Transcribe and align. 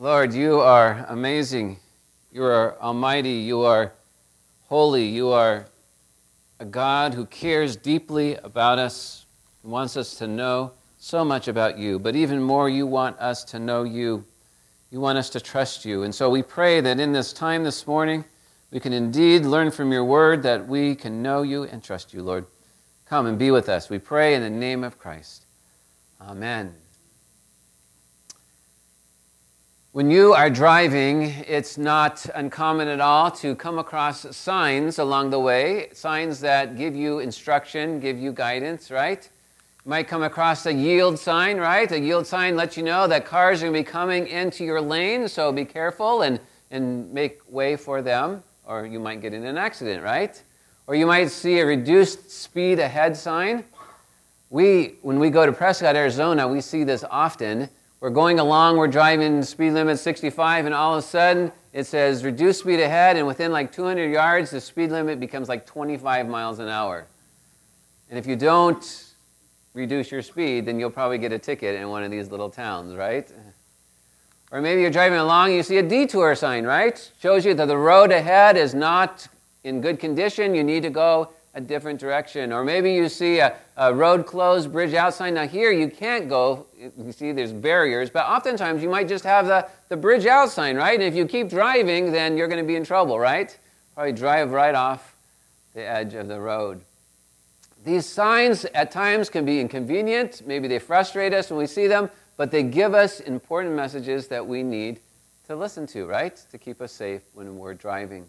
Lord, 0.00 0.32
you 0.32 0.60
are 0.60 1.04
amazing. 1.08 1.80
You 2.30 2.44
are 2.44 2.80
almighty. 2.80 3.32
You 3.32 3.62
are 3.62 3.92
holy. 4.68 5.04
You 5.04 5.30
are 5.30 5.66
a 6.60 6.64
God 6.64 7.14
who 7.14 7.26
cares 7.26 7.74
deeply 7.74 8.36
about 8.36 8.78
us, 8.78 9.26
wants 9.64 9.96
us 9.96 10.14
to 10.18 10.28
know 10.28 10.70
so 11.00 11.24
much 11.24 11.48
about 11.48 11.78
you. 11.78 11.98
But 11.98 12.14
even 12.14 12.40
more, 12.40 12.68
you 12.68 12.86
want 12.86 13.18
us 13.18 13.42
to 13.46 13.58
know 13.58 13.82
you. 13.82 14.24
You 14.92 15.00
want 15.00 15.18
us 15.18 15.30
to 15.30 15.40
trust 15.40 15.84
you. 15.84 16.04
And 16.04 16.14
so 16.14 16.30
we 16.30 16.44
pray 16.44 16.80
that 16.80 17.00
in 17.00 17.10
this 17.10 17.32
time 17.32 17.64
this 17.64 17.84
morning, 17.84 18.24
we 18.70 18.78
can 18.78 18.92
indeed 18.92 19.46
learn 19.46 19.72
from 19.72 19.90
your 19.90 20.04
word 20.04 20.44
that 20.44 20.68
we 20.68 20.94
can 20.94 21.24
know 21.24 21.42
you 21.42 21.64
and 21.64 21.82
trust 21.82 22.14
you, 22.14 22.22
Lord. 22.22 22.46
Come 23.06 23.26
and 23.26 23.36
be 23.36 23.50
with 23.50 23.68
us. 23.68 23.90
We 23.90 23.98
pray 23.98 24.36
in 24.36 24.42
the 24.42 24.50
name 24.50 24.84
of 24.84 24.96
Christ. 24.96 25.44
Amen. 26.20 26.72
When 29.98 30.12
you 30.12 30.32
are 30.32 30.48
driving, 30.48 31.22
it's 31.48 31.76
not 31.76 32.24
uncommon 32.36 32.86
at 32.86 33.00
all 33.00 33.32
to 33.32 33.56
come 33.56 33.80
across 33.80 34.36
signs 34.36 35.00
along 35.00 35.30
the 35.30 35.40
way, 35.40 35.88
signs 35.92 36.38
that 36.38 36.76
give 36.76 36.94
you 36.94 37.18
instruction, 37.18 37.98
give 37.98 38.16
you 38.16 38.30
guidance, 38.30 38.92
right? 38.92 39.28
You 39.84 39.88
might 39.90 40.06
come 40.06 40.22
across 40.22 40.66
a 40.66 40.72
yield 40.72 41.18
sign, 41.18 41.56
right? 41.56 41.90
A 41.90 41.98
yield 41.98 42.28
sign 42.28 42.54
lets 42.54 42.76
you 42.76 42.84
know 42.84 43.08
that 43.08 43.26
cars 43.26 43.60
are 43.60 43.66
going 43.66 43.72
to 43.72 43.80
be 43.80 43.92
coming 43.92 44.28
into 44.28 44.64
your 44.64 44.80
lane, 44.80 45.26
so 45.26 45.50
be 45.50 45.64
careful 45.64 46.22
and, 46.22 46.38
and 46.70 47.12
make 47.12 47.40
way 47.48 47.74
for 47.74 48.00
them, 48.00 48.44
or 48.68 48.86
you 48.86 49.00
might 49.00 49.20
get 49.20 49.34
in 49.34 49.44
an 49.44 49.58
accident, 49.58 50.04
right? 50.04 50.40
Or 50.86 50.94
you 50.94 51.06
might 51.06 51.28
see 51.32 51.58
a 51.58 51.66
reduced 51.66 52.30
speed 52.30 52.78
ahead 52.78 53.16
sign. 53.16 53.64
We, 54.48 54.94
when 55.02 55.18
we 55.18 55.28
go 55.28 55.44
to 55.44 55.50
Prescott, 55.50 55.96
Arizona, 55.96 56.46
we 56.46 56.60
see 56.60 56.84
this 56.84 57.02
often 57.10 57.68
we're 58.00 58.10
going 58.10 58.38
along, 58.38 58.76
we're 58.76 58.86
driving 58.88 59.42
speed 59.42 59.72
limit 59.72 59.98
65, 59.98 60.66
and 60.66 60.74
all 60.74 60.94
of 60.94 61.04
a 61.04 61.06
sudden 61.06 61.52
it 61.72 61.84
says 61.84 62.24
reduce 62.24 62.60
speed 62.60 62.80
ahead, 62.80 63.16
and 63.16 63.26
within 63.26 63.52
like 63.52 63.72
200 63.72 64.10
yards, 64.10 64.50
the 64.50 64.60
speed 64.60 64.90
limit 64.90 65.18
becomes 65.20 65.48
like 65.48 65.66
25 65.66 66.28
miles 66.28 66.58
an 66.58 66.68
hour. 66.68 67.06
And 68.08 68.18
if 68.18 68.26
you 68.26 68.36
don't 68.36 69.04
reduce 69.74 70.10
your 70.10 70.22
speed, 70.22 70.66
then 70.66 70.78
you'll 70.78 70.90
probably 70.90 71.18
get 71.18 71.32
a 71.32 71.38
ticket 71.38 71.80
in 71.80 71.88
one 71.88 72.02
of 72.02 72.10
these 72.10 72.30
little 72.30 72.50
towns, 72.50 72.94
right? 72.94 73.30
Or 74.50 74.62
maybe 74.62 74.80
you're 74.80 74.90
driving 74.90 75.18
along, 75.18 75.52
you 75.52 75.62
see 75.62 75.76
a 75.76 75.82
detour 75.82 76.34
sign, 76.34 76.64
right? 76.64 77.10
Shows 77.20 77.44
you 77.44 77.52
that 77.54 77.66
the 77.66 77.76
road 77.76 78.12
ahead 78.12 78.56
is 78.56 78.74
not 78.74 79.28
in 79.64 79.80
good 79.80 80.00
condition, 80.00 80.54
you 80.54 80.64
need 80.64 80.82
to 80.84 80.90
go 80.90 81.30
a 81.58 81.60
different 81.60 81.98
direction. 81.98 82.52
Or 82.52 82.64
maybe 82.64 82.94
you 82.94 83.08
see 83.08 83.40
a, 83.40 83.56
a, 83.76 83.92
road 83.92 84.26
closed, 84.26 84.70
bridge 84.70 84.94
outside. 84.94 85.34
Now, 85.34 85.46
here 85.46 85.72
you 85.72 85.90
can't 85.90 86.28
go. 86.28 86.66
You 86.78 87.10
see, 87.10 87.32
there's 87.32 87.52
barriers, 87.52 88.10
but 88.10 88.24
oftentimes 88.26 88.80
you 88.80 88.88
might 88.88 89.08
just 89.08 89.24
have 89.24 89.48
the, 89.48 89.68
the 89.88 89.96
bridge 89.96 90.24
out 90.24 90.50
sign, 90.50 90.76
right? 90.76 90.94
And 90.94 91.02
if 91.02 91.16
you 91.16 91.26
keep 91.26 91.48
driving, 91.48 92.12
then 92.12 92.36
you're 92.36 92.46
going 92.46 92.62
to 92.62 92.66
be 92.66 92.76
in 92.76 92.84
trouble, 92.84 93.18
right? 93.18 93.58
Probably 93.94 94.12
drive 94.12 94.52
right 94.52 94.74
off 94.74 95.16
the 95.74 95.84
edge 95.84 96.14
of 96.14 96.28
the 96.28 96.40
road. 96.40 96.82
These 97.84 98.06
signs 98.06 98.64
at 98.66 98.92
times 98.92 99.28
can 99.28 99.44
be 99.44 99.60
inconvenient. 99.60 100.42
Maybe 100.46 100.68
they 100.68 100.78
frustrate 100.78 101.34
us 101.34 101.50
when 101.50 101.58
we 101.58 101.66
see 101.66 101.88
them, 101.88 102.08
but 102.36 102.52
they 102.52 102.62
give 102.62 102.94
us 102.94 103.18
important 103.18 103.74
messages 103.74 104.28
that 104.28 104.46
we 104.46 104.62
need 104.62 105.00
to 105.48 105.56
listen 105.56 105.88
to, 105.88 106.06
right? 106.06 106.36
To 106.52 106.58
keep 106.58 106.80
us 106.80 106.92
safe 106.92 107.22
when 107.32 107.58
we're 107.58 107.74
driving. 107.74 108.28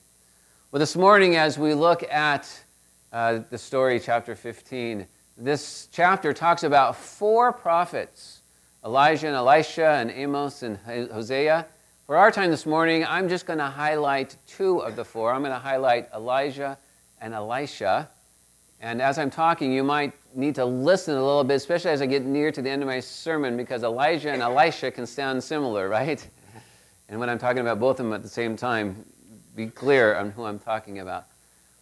Well, 0.71 0.79
this 0.79 0.95
morning, 0.95 1.35
as 1.35 1.59
we 1.59 1.75
look 1.75 2.03
at 2.11 2.63
uh, 3.11 3.39
the 3.49 3.57
story, 3.57 3.99
chapter 3.99 4.35
15. 4.35 5.07
This 5.37 5.87
chapter 5.91 6.33
talks 6.33 6.63
about 6.63 6.95
four 6.95 7.51
prophets 7.51 8.41
Elijah 8.85 9.27
and 9.27 9.35
Elisha 9.35 9.85
and 9.85 10.09
Amos 10.09 10.63
and 10.63 10.77
Hosea. 10.77 11.65
For 12.05 12.15
our 12.15 12.31
time 12.31 12.49
this 12.49 12.65
morning, 12.65 13.05
I'm 13.05 13.27
just 13.27 13.45
going 13.45 13.59
to 13.59 13.65
highlight 13.65 14.37
two 14.47 14.79
of 14.79 14.95
the 14.95 15.03
four. 15.03 15.33
I'm 15.33 15.41
going 15.41 15.51
to 15.51 15.59
highlight 15.59 16.07
Elijah 16.13 16.77
and 17.19 17.33
Elisha. 17.33 18.09
And 18.79 19.01
as 19.01 19.17
I'm 19.17 19.29
talking, 19.29 19.73
you 19.73 19.83
might 19.83 20.13
need 20.33 20.55
to 20.55 20.65
listen 20.65 21.15
a 21.15 21.23
little 21.23 21.43
bit, 21.43 21.55
especially 21.55 21.91
as 21.91 22.01
I 22.01 22.05
get 22.05 22.23
near 22.23 22.51
to 22.53 22.61
the 22.61 22.69
end 22.69 22.81
of 22.81 22.87
my 22.87 23.01
sermon, 23.01 23.57
because 23.57 23.83
Elijah 23.83 24.31
and 24.31 24.41
Elisha 24.41 24.91
can 24.91 25.05
sound 25.05 25.43
similar, 25.43 25.89
right? 25.89 26.25
And 27.09 27.19
when 27.19 27.29
I'm 27.29 27.39
talking 27.39 27.59
about 27.59 27.79
both 27.79 27.99
of 27.99 28.05
them 28.05 28.13
at 28.13 28.23
the 28.23 28.29
same 28.29 28.55
time, 28.55 29.03
be 29.55 29.67
clear 29.67 30.15
on 30.15 30.31
who 30.31 30.45
I'm 30.45 30.59
talking 30.59 30.99
about. 30.99 31.25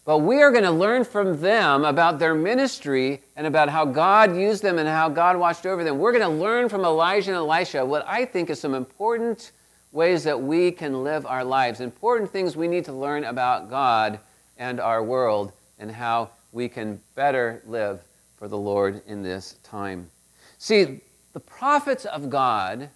But 0.07 0.19
we 0.19 0.41
are 0.41 0.51
going 0.51 0.63
to 0.63 0.71
learn 0.71 1.03
from 1.03 1.41
them 1.41 1.83
about 1.83 2.17
their 2.17 2.33
ministry 2.33 3.21
and 3.35 3.45
about 3.45 3.67
how 3.67 3.83
God 3.83 4.37
used 4.37 4.63
them 4.63 4.79
and 4.79 4.87
how 4.87 5.09
God 5.09 5.35
watched 5.35 5.65
over 5.65 5.83
them. 5.83 5.99
We're 5.99 6.13
going 6.13 6.23
to 6.23 6.29
learn 6.29 6.69
from 6.69 6.85
Elijah 6.85 7.31
and 7.31 7.35
Elisha 7.35 7.85
what 7.85 8.07
I 8.07 8.23
think 8.23 8.49
is 8.49 8.57
some 8.57 8.73
important 8.73 9.51
ways 9.91 10.23
that 10.23 10.41
we 10.41 10.71
can 10.71 11.03
live 11.03 11.25
our 11.25 11.43
lives, 11.43 11.81
important 11.81 12.31
things 12.31 12.55
we 12.55 12.69
need 12.69 12.85
to 12.85 12.93
learn 12.93 13.25
about 13.25 13.69
God 13.69 14.21
and 14.57 14.79
our 14.79 15.03
world, 15.03 15.51
and 15.77 15.91
how 15.91 16.29
we 16.53 16.69
can 16.69 17.01
better 17.15 17.61
live 17.67 17.99
for 18.37 18.47
the 18.47 18.57
Lord 18.57 19.01
in 19.07 19.23
this 19.23 19.55
time. 19.61 20.09
See, 20.57 21.01
the 21.33 21.41
prophets 21.41 22.05
of 22.05 22.29
God, 22.29 22.87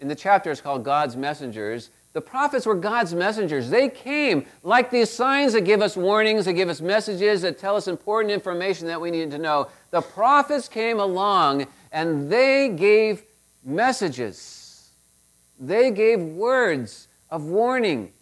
in 0.00 0.08
the 0.08 0.14
chapter 0.14 0.50
is 0.50 0.60
called 0.60 0.84
God's 0.84 1.16
messengers, 1.16 1.88
the 2.16 2.22
prophets 2.22 2.64
were 2.64 2.74
God's 2.74 3.14
messengers. 3.14 3.68
They 3.68 3.90
came 3.90 4.46
like 4.62 4.90
these 4.90 5.10
signs 5.10 5.52
that 5.52 5.66
give 5.66 5.82
us 5.82 5.98
warnings, 5.98 6.46
that 6.46 6.54
give 6.54 6.70
us 6.70 6.80
messages, 6.80 7.42
that 7.42 7.58
tell 7.58 7.76
us 7.76 7.88
important 7.88 8.32
information 8.32 8.86
that 8.86 8.98
we 8.98 9.10
need 9.10 9.30
to 9.32 9.38
know. 9.38 9.68
The 9.90 10.00
prophets 10.00 10.66
came 10.66 10.98
along 10.98 11.66
and 11.92 12.32
they 12.32 12.70
gave 12.70 13.22
messages. 13.62 14.92
They 15.60 15.90
gave 15.90 16.22
words 16.22 17.08
of 17.30 17.44
warning. 17.44 18.12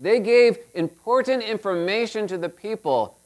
They 0.00 0.18
gave 0.18 0.58
important 0.74 1.44
information 1.44 2.26
to 2.26 2.38
the 2.38 2.48
people 2.48 3.16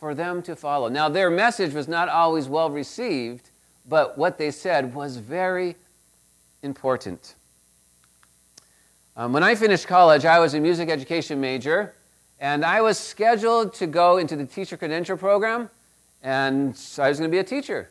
for 0.00 0.16
them 0.16 0.42
to 0.42 0.56
follow. 0.56 0.88
Now, 0.88 1.08
their 1.08 1.30
message 1.30 1.74
was 1.74 1.86
not 1.86 2.08
always 2.08 2.48
well 2.48 2.70
received, 2.70 3.50
but 3.88 4.18
what 4.18 4.36
they 4.36 4.50
said 4.50 4.96
was 4.96 5.18
very 5.18 5.76
important. 6.64 7.36
Um, 9.16 9.32
when 9.32 9.44
I 9.44 9.54
finished 9.54 9.86
college, 9.86 10.24
I 10.24 10.40
was 10.40 10.54
a 10.54 10.60
music 10.60 10.88
education 10.88 11.40
major, 11.40 11.94
and 12.40 12.64
I 12.64 12.80
was 12.80 12.98
scheduled 12.98 13.72
to 13.74 13.86
go 13.86 14.16
into 14.16 14.34
the 14.34 14.44
teacher 14.44 14.76
credential 14.76 15.16
program, 15.16 15.70
and 16.20 16.76
I 16.98 17.08
was 17.08 17.18
going 17.18 17.30
to 17.30 17.32
be 17.32 17.38
a 17.38 17.44
teacher. 17.44 17.90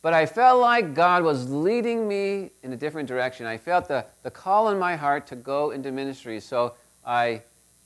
But 0.00 0.14
I 0.14 0.26
felt 0.26 0.60
like 0.60 0.94
God 0.94 1.24
was 1.24 1.50
leading 1.50 2.06
me 2.06 2.50
in 2.62 2.72
a 2.72 2.76
different 2.76 3.08
direction. 3.08 3.46
I 3.46 3.56
felt 3.56 3.88
the, 3.88 4.06
the 4.22 4.30
call 4.30 4.68
in 4.68 4.78
my 4.78 4.94
heart 4.94 5.26
to 5.28 5.34
go 5.34 5.72
into 5.72 5.90
ministry. 5.90 6.38
So 6.38 6.74
I 7.04 7.42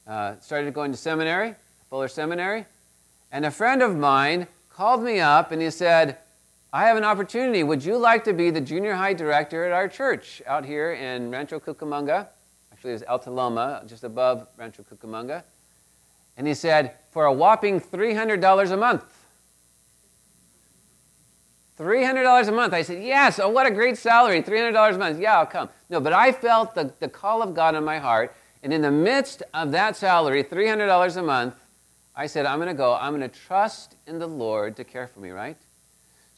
uh, 0.06 0.34
started 0.40 0.74
going 0.74 0.90
to 0.90 0.98
seminary, 0.98 1.54
Fuller 1.88 2.08
Seminary, 2.08 2.66
and 3.32 3.46
a 3.46 3.50
friend 3.50 3.80
of 3.82 3.96
mine 3.96 4.46
called 4.68 5.02
me 5.02 5.20
up 5.20 5.52
and 5.52 5.62
he 5.62 5.70
said, 5.70 6.18
I 6.70 6.86
have 6.86 6.98
an 6.98 7.04
opportunity. 7.04 7.62
Would 7.62 7.82
you 7.82 7.96
like 7.96 8.24
to 8.24 8.34
be 8.34 8.50
the 8.50 8.60
junior 8.60 8.94
high 8.94 9.14
director 9.14 9.64
at 9.64 9.72
our 9.72 9.88
church 9.88 10.42
out 10.46 10.66
here 10.66 10.92
in 10.92 11.30
Rancho 11.30 11.60
Cucamonga? 11.60 12.26
Actually, 12.78 12.92
it 12.92 13.08
was 13.08 13.90
just 13.90 14.04
above 14.04 14.46
Rancho 14.56 14.84
Cucamonga. 14.84 15.42
And 16.36 16.46
he 16.46 16.54
said, 16.54 16.94
for 17.10 17.24
a 17.24 17.32
whopping 17.32 17.80
$300 17.80 18.70
a 18.70 18.76
month. 18.76 19.02
$300 21.76 22.46
a 22.46 22.52
month. 22.52 22.72
I 22.72 22.82
said, 22.82 23.02
yes, 23.02 23.40
oh, 23.40 23.48
what 23.48 23.66
a 23.66 23.72
great 23.72 23.98
salary, 23.98 24.42
$300 24.42 24.94
a 24.94 24.98
month. 24.98 25.18
Yeah, 25.18 25.38
I'll 25.38 25.46
come. 25.46 25.68
No, 25.90 26.00
but 26.00 26.12
I 26.12 26.30
felt 26.30 26.76
the, 26.76 26.92
the 27.00 27.08
call 27.08 27.42
of 27.42 27.52
God 27.52 27.74
in 27.74 27.82
my 27.82 27.98
heart. 27.98 28.32
And 28.62 28.72
in 28.72 28.82
the 28.82 28.92
midst 28.92 29.42
of 29.52 29.72
that 29.72 29.96
salary, 29.96 30.44
$300 30.44 31.16
a 31.16 31.22
month, 31.22 31.56
I 32.14 32.28
said, 32.28 32.46
I'm 32.46 32.58
going 32.58 32.68
to 32.68 32.74
go. 32.74 32.94
I'm 32.94 33.16
going 33.16 33.28
to 33.28 33.36
trust 33.40 33.96
in 34.06 34.20
the 34.20 34.28
Lord 34.28 34.76
to 34.76 34.84
care 34.84 35.08
for 35.08 35.18
me, 35.18 35.30
right? 35.30 35.56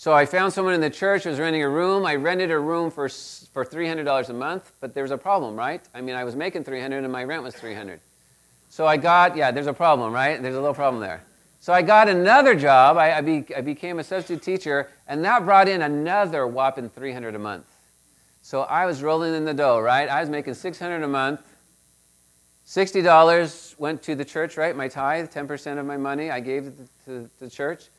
So 0.01 0.15
I 0.15 0.25
found 0.25 0.55
someone 0.55 0.73
in 0.73 0.81
the 0.81 0.89
church 0.89 1.25
who 1.25 1.29
was 1.29 1.39
renting 1.39 1.63
a 1.63 1.69
room. 1.69 2.07
I 2.07 2.15
rented 2.15 2.51
a 2.51 2.59
room 2.59 2.91
for, 2.91 3.07
for 3.11 3.67
$300 3.67 4.31
a 4.31 4.33
month, 4.33 4.73
but 4.81 4.95
there 4.95 5.05
was 5.05 5.11
a 5.11 5.19
problem, 5.19 5.57
right? 5.57 5.83
I 5.93 6.01
mean, 6.01 6.15
I 6.15 6.25
was 6.25 6.35
making 6.35 6.65
300 6.65 7.05
and 7.05 7.13
my 7.13 7.23
rent 7.23 7.43
was 7.43 7.55
300. 7.55 8.01
So 8.71 8.87
I 8.87 8.97
got, 8.97 9.37
yeah, 9.37 9.51
there's 9.51 9.67
a 9.67 9.75
problem, 9.75 10.11
right? 10.15 10.41
There's 10.41 10.55
a 10.55 10.59
little 10.59 10.73
problem 10.73 11.03
there. 11.03 11.23
So 11.61 11.75
I 11.75 11.83
got 11.83 12.09
another 12.09 12.55
job. 12.55 12.97
I, 12.97 13.19
I, 13.19 13.21
be, 13.21 13.45
I 13.55 13.61
became 13.61 13.99
a 13.99 14.03
substitute 14.03 14.43
teacher, 14.43 14.89
and 15.07 15.23
that 15.27 15.45
brought 15.45 15.69
in 15.69 15.83
another 15.83 16.47
whopping 16.47 16.89
300 16.89 17.35
a 17.35 17.39
month. 17.39 17.67
So 18.41 18.63
I 18.63 18.87
was 18.87 19.03
rolling 19.03 19.35
in 19.35 19.45
the 19.45 19.53
dough, 19.53 19.81
right? 19.81 20.09
I 20.09 20.21
was 20.21 20.31
making 20.31 20.55
600 20.55 21.03
a 21.03 21.09
month. 21.09 21.43
$60 22.67 23.79
went 23.79 24.03
to 24.05 24.15
the 24.15 24.25
church, 24.25 24.57
right? 24.57 24.75
My 24.75 24.89
tithe, 24.89 25.31
10% 25.31 25.79
of 25.79 25.85
my 25.85 25.99
money 25.99 26.31
I 26.31 26.41
gave 26.41 26.73
to, 26.75 26.89
to 27.05 27.31
the 27.39 27.51
church. 27.51 27.91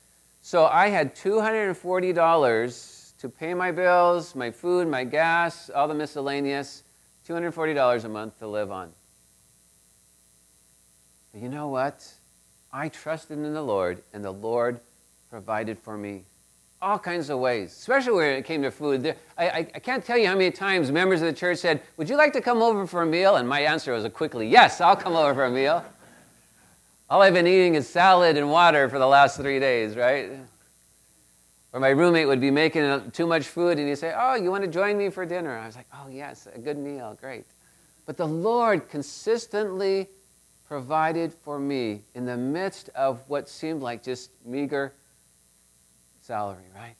So 0.42 0.66
I 0.66 0.90
had 0.90 1.16
$240 1.16 3.18
to 3.20 3.30
pay 3.30 3.54
my 3.54 3.72
bills, 3.72 4.34
my 4.34 4.50
food, 4.50 4.88
my 4.88 5.04
gas, 5.04 5.70
all 5.70 5.88
the 5.88 5.94
miscellaneous, 5.94 6.84
$240 7.28 8.04
a 8.04 8.10
month 8.10 8.40
to 8.40 8.48
live 8.48 8.72
on. 8.72 8.92
But 11.32 11.42
you 11.42 11.50
know 11.50 11.68
what? 11.68 12.12
I 12.74 12.90
trusted 12.90 13.38
in 13.38 13.54
the 13.54 13.62
Lord, 13.62 14.02
and 14.14 14.24
the 14.24 14.32
Lord 14.32 14.80
provided 15.30 15.78
for 15.78 15.98
me 15.98 16.24
all 16.82 16.98
kinds 16.98 17.30
of 17.30 17.38
ways, 17.38 17.72
especially 17.72 18.14
when 18.14 18.30
it 18.30 18.44
came 18.44 18.64
to 18.64 18.72
food. 18.72 19.16
I, 19.38 19.50
I, 19.50 19.68
I, 19.76 19.80
can't 19.80 20.04
tell 20.04 20.18
you 20.18 20.28
how 20.28 20.34
many 20.34 20.50
times 20.50 20.92
members 20.92 21.22
of 21.22 21.28
the 21.28 21.34
church 21.34 21.60
said, 21.60 21.84
Would 21.98 22.10
you 22.10 22.18
like 22.18 22.34
to 22.34 22.42
come 22.42 22.64
over 22.64 22.88
for 22.88 23.04
a 23.04 23.06
meal? 23.06 23.36
And 23.36 23.48
my 23.48 23.62
answer 23.62 23.94
was 23.94 24.04
a 24.04 24.10
quickly, 24.10 24.48
Yes, 24.48 24.82
I'll 24.82 24.96
come 24.96 25.16
over 25.16 25.36
for 25.36 25.46
a 25.46 25.52
meal. 25.52 25.86
All 27.12 27.22
I've 27.22 27.34
been 27.34 27.46
eating 27.46 27.75
is 27.75 27.90
salad 27.90 28.38
and 28.38 28.50
water 28.50 28.88
for 28.88 28.98
the 28.98 29.06
last 29.06 29.36
three 29.36 29.60
days, 29.60 29.98
right? 29.98 30.31
Or 31.74 31.81
my 31.81 31.90
roommate 31.90 32.25
would 32.25 32.40
be 32.40 32.52
making 32.52 33.12
too 33.12 33.28
much 33.28 33.48
food 33.48 33.78
and 33.80 33.90
he'd 33.90 33.98
say, 33.98 34.13
Oh, 34.18 34.36
you 34.36 34.50
want 34.50 34.63
to 34.63 34.69
join 34.69 34.98
me 34.98 35.10
for 35.10 35.25
dinner? 35.25 35.58
I 35.58 35.66
was 35.66 35.75
like, 35.75 35.88
Oh, 35.94 36.08
yes, 36.10 36.48
a 36.56 36.58
good 36.58 36.78
meal, 36.78 37.18
great. 37.19 37.44
But 38.06 38.16
the 38.16 38.25
Lord 38.25 38.88
consistently 38.88 40.08
provided 40.69 41.34
for 41.34 41.60
me 41.60 42.04
in 42.16 42.25
the 42.25 42.38
midst 42.38 42.88
of 42.96 43.19
what 43.28 43.50
seemed 43.50 43.81
like 43.81 44.04
just 44.04 44.31
meager 44.46 44.94
salary, 46.22 46.64
right? 46.74 46.96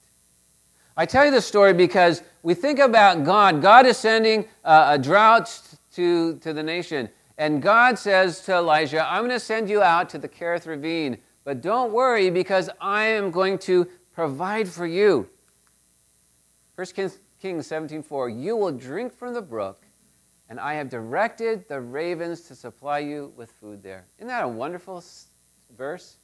I 0.94 1.06
tell 1.06 1.24
you 1.24 1.30
this 1.30 1.46
story 1.46 1.72
because 1.72 2.22
we 2.42 2.52
think 2.52 2.80
about 2.80 3.24
God. 3.24 3.62
God 3.62 3.86
is 3.86 3.96
sending 3.96 4.44
uh, 4.62 4.88
a 4.90 4.98
drought 4.98 5.58
to, 5.94 6.36
to 6.36 6.52
the 6.52 6.62
nation. 6.62 7.08
And 7.38 7.62
God 7.62 7.98
says 7.98 8.40
to 8.42 8.54
Elijah, 8.54 9.06
I'm 9.08 9.22
going 9.22 9.30
to 9.30 9.40
send 9.40 9.68
you 9.68 9.82
out 9.82 10.08
to 10.10 10.18
the 10.18 10.28
Kerith 10.28 10.66
Ravine, 10.66 11.18
but 11.44 11.60
don't 11.60 11.92
worry 11.92 12.30
because 12.30 12.68
I 12.80 13.04
am 13.04 13.30
going 13.30 13.58
to 13.60 13.86
provide 14.12 14.68
for 14.68 14.86
you. 14.86 15.28
1 16.74 16.86
Kings, 16.94 17.18
Kings 17.40 17.66
17:4, 17.68 18.40
you 18.40 18.56
will 18.56 18.72
drink 18.72 19.12
from 19.12 19.34
the 19.34 19.42
brook, 19.42 19.84
and 20.48 20.60
I 20.60 20.74
have 20.74 20.88
directed 20.88 21.68
the 21.68 21.80
ravens 21.80 22.42
to 22.42 22.54
supply 22.54 23.00
you 23.00 23.32
with 23.36 23.50
food 23.50 23.82
there. 23.82 24.06
Isn't 24.18 24.28
that 24.28 24.44
a 24.44 24.48
wonderful 24.48 25.02
verse? 25.76 26.18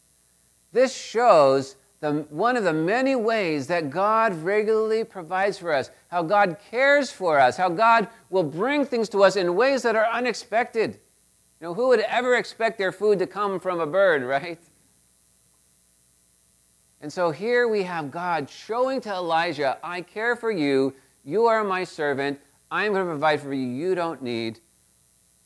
This 0.72 0.94
shows 0.94 1.76
the, 2.00 2.26
one 2.30 2.56
of 2.56 2.62
the 2.62 2.72
many 2.72 3.16
ways 3.16 3.66
that 3.66 3.90
God 3.90 4.34
regularly 4.42 5.02
provides 5.02 5.58
for 5.58 5.72
us, 5.72 5.90
how 6.08 6.22
God 6.22 6.56
cares 6.70 7.10
for 7.10 7.40
us, 7.40 7.56
how 7.56 7.68
God 7.68 8.08
will 8.30 8.44
bring 8.44 8.84
things 8.84 9.08
to 9.10 9.24
us 9.24 9.34
in 9.34 9.56
ways 9.56 9.82
that 9.82 9.96
are 9.96 10.06
unexpected. 10.06 11.00
You 11.60 11.68
know, 11.68 11.74
who 11.74 11.88
would 11.88 12.00
ever 12.00 12.36
expect 12.36 12.78
their 12.78 12.92
food 12.92 13.18
to 13.18 13.26
come 13.26 13.58
from 13.58 13.80
a 13.80 13.86
bird, 13.86 14.22
right? 14.24 14.60
And 17.00 17.12
so 17.12 17.30
here 17.30 17.66
we 17.66 17.82
have 17.82 18.10
God 18.10 18.48
showing 18.48 19.00
to 19.02 19.10
Elijah, 19.10 19.78
I 19.82 20.02
care 20.02 20.36
for 20.36 20.50
you. 20.50 20.94
You 21.24 21.46
are 21.46 21.64
my 21.64 21.84
servant. 21.84 22.40
I'm 22.70 22.92
going 22.92 23.04
to 23.04 23.10
provide 23.10 23.40
for 23.40 23.52
you. 23.52 23.66
You 23.66 23.94
don't 23.94 24.22
need 24.22 24.60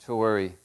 to 0.05 0.15
worry. 0.15 0.57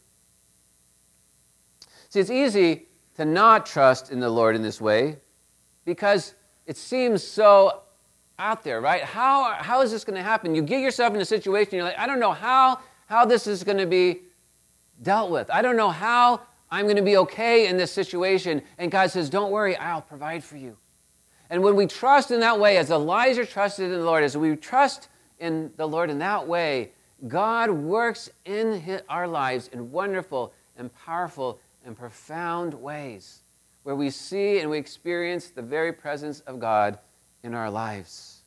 See, 2.10 2.20
it's 2.20 2.30
easy 2.30 2.88
to 3.16 3.26
not 3.26 3.66
trust 3.66 4.12
in 4.12 4.20
the 4.20 4.30
Lord 4.30 4.56
in 4.56 4.62
this 4.62 4.82
way 4.82 5.18
because 5.88 6.36
it 6.66 6.76
seems 6.76 7.24
so 7.24 7.80
out 8.38 8.62
there, 8.62 8.82
right? 8.82 9.02
How, 9.02 9.54
how 9.54 9.82
is 9.82 9.90
this 9.90 10.04
going 10.04 10.18
to 10.18 10.22
happen? 10.22 10.54
You 10.54 10.62
get 10.62 10.82
yourself 10.82 11.16
in 11.16 11.22
a 11.22 11.26
situation, 11.26 11.76
you're 11.76 11.86
like, 11.86 11.98
I 11.98 12.06
don't 12.06 12.20
know 12.20 12.34
how, 12.34 12.82
how 13.08 13.26
this 13.26 13.48
is 13.48 13.64
going 13.64 13.78
to 13.78 13.86
be 13.86 14.20
dealt 15.02 15.32
with. 15.32 15.50
I 15.50 15.62
don't 15.62 15.78
know 15.78 15.90
how 15.90 16.42
I'm 16.70 16.86
going 16.86 16.98
to 16.98 17.02
be 17.02 17.16
okay 17.16 17.68
in 17.68 17.78
this 17.78 17.90
situation. 17.90 18.62
And 18.78 18.92
God 18.92 19.12
says, 19.12 19.30
Don't 19.30 19.50
worry, 19.50 19.78
I'll 19.78 20.02
provide 20.02 20.44
for 20.44 20.58
you. 20.58 20.76
And 21.50 21.64
when 21.64 21.78
we 21.78 21.88
trust 21.88 22.32
in 22.32 22.42
that 22.42 22.60
way, 22.60 22.76
as 22.76 22.92
Elijah 22.92 23.46
trusted 23.46 23.86
in 23.86 23.98
the 23.98 24.06
Lord, 24.06 24.26
as 24.26 24.36
we 24.36 24.58
trust 24.58 25.08
in 25.40 25.72
the 25.78 25.88
Lord 25.88 26.10
in 26.10 26.20
that 26.20 26.46
way, 26.46 26.92
God 27.30 27.72
works 27.72 28.30
in 28.44 29.02
our 29.08 29.26
lives 29.26 29.70
in 29.70 29.90
wonderful 29.90 30.52
and 30.76 30.94
powerful 30.94 31.62
and 31.86 31.98
profound 31.98 32.74
ways 32.74 33.44
where 33.88 33.96
we 33.96 34.10
see 34.10 34.60
and 34.60 34.70
we 34.70 34.78
experience 34.78 35.48
the 35.48 35.62
very 35.62 35.94
presence 35.94 36.42
of 36.42 36.60
God 36.60 37.00
in 37.44 37.54
our 37.54 37.72
lives. 37.72 38.42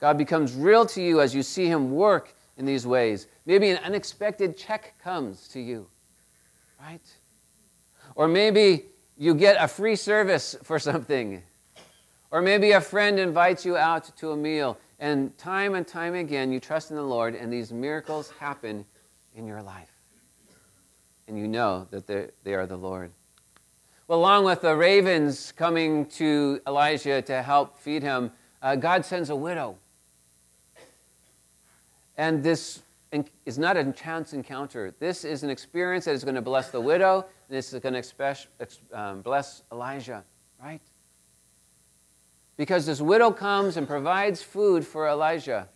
God 0.00 0.16
becomes 0.16 0.54
real 0.54 0.86
to 0.86 1.02
you 1.02 1.20
as 1.20 1.34
you 1.34 1.42
see 1.42 1.66
Him 1.66 1.90
work 1.92 2.34
in 2.56 2.64
these 2.64 2.86
ways. 2.86 3.26
Maybe 3.44 3.68
an 3.68 3.76
unexpected 3.84 4.56
check 4.56 4.94
comes 4.98 5.46
to 5.48 5.60
you, 5.60 5.88
right? 6.80 7.06
Or 8.14 8.28
maybe 8.28 8.86
you 9.18 9.34
get 9.34 9.62
a 9.62 9.68
free 9.68 9.94
service 9.94 10.56
for 10.62 10.78
something. 10.78 11.42
Or 12.30 12.40
maybe 12.40 12.70
a 12.70 12.80
friend 12.80 13.18
invites 13.18 13.66
you 13.66 13.76
out 13.76 14.16
to 14.16 14.30
a 14.30 14.36
meal. 14.38 14.78
And 15.00 15.36
time 15.36 15.74
and 15.74 15.86
time 15.86 16.14
again, 16.14 16.50
you 16.50 16.60
trust 16.60 16.88
in 16.88 16.96
the 16.96 17.02
Lord, 17.02 17.34
and 17.34 17.52
these 17.52 17.74
miracles 17.74 18.30
happen 18.40 18.86
in 19.34 19.46
your 19.46 19.60
life. 19.60 19.92
And 21.26 21.38
you 21.38 21.46
know 21.46 21.86
that 21.90 22.06
they 22.06 22.54
are 22.54 22.66
the 22.66 22.78
Lord. 22.78 23.12
Well, 24.08 24.20
along 24.20 24.44
with 24.44 24.62
the 24.62 24.74
ravens 24.74 25.52
coming 25.52 26.06
to 26.12 26.62
Elijah 26.66 27.20
to 27.20 27.42
help 27.42 27.76
feed 27.76 28.02
him, 28.02 28.32
uh, 28.62 28.74
God 28.74 29.04
sends 29.04 29.28
a 29.28 29.36
widow. 29.36 29.76
And 32.16 32.42
this 32.42 32.80
is 33.44 33.58
not 33.58 33.76
a 33.76 33.92
chance 33.92 34.32
encounter. 34.32 34.94
This 34.98 35.26
is 35.26 35.42
an 35.42 35.50
experience 35.50 36.06
that 36.06 36.14
is 36.14 36.24
going 36.24 36.36
to 36.36 36.42
bless 36.42 36.70
the 36.70 36.80
widow, 36.80 37.26
and 37.48 37.56
this 37.56 37.74
is 37.74 37.80
going 37.80 38.02
to 38.02 38.42
um, 38.94 39.20
bless 39.20 39.62
Elijah, 39.70 40.24
right? 40.58 40.80
Because 42.56 42.86
this 42.86 43.02
widow 43.02 43.30
comes 43.30 43.76
and 43.76 43.86
provides 43.86 44.42
food 44.42 44.86
for 44.86 45.06
Elijah. 45.06 45.68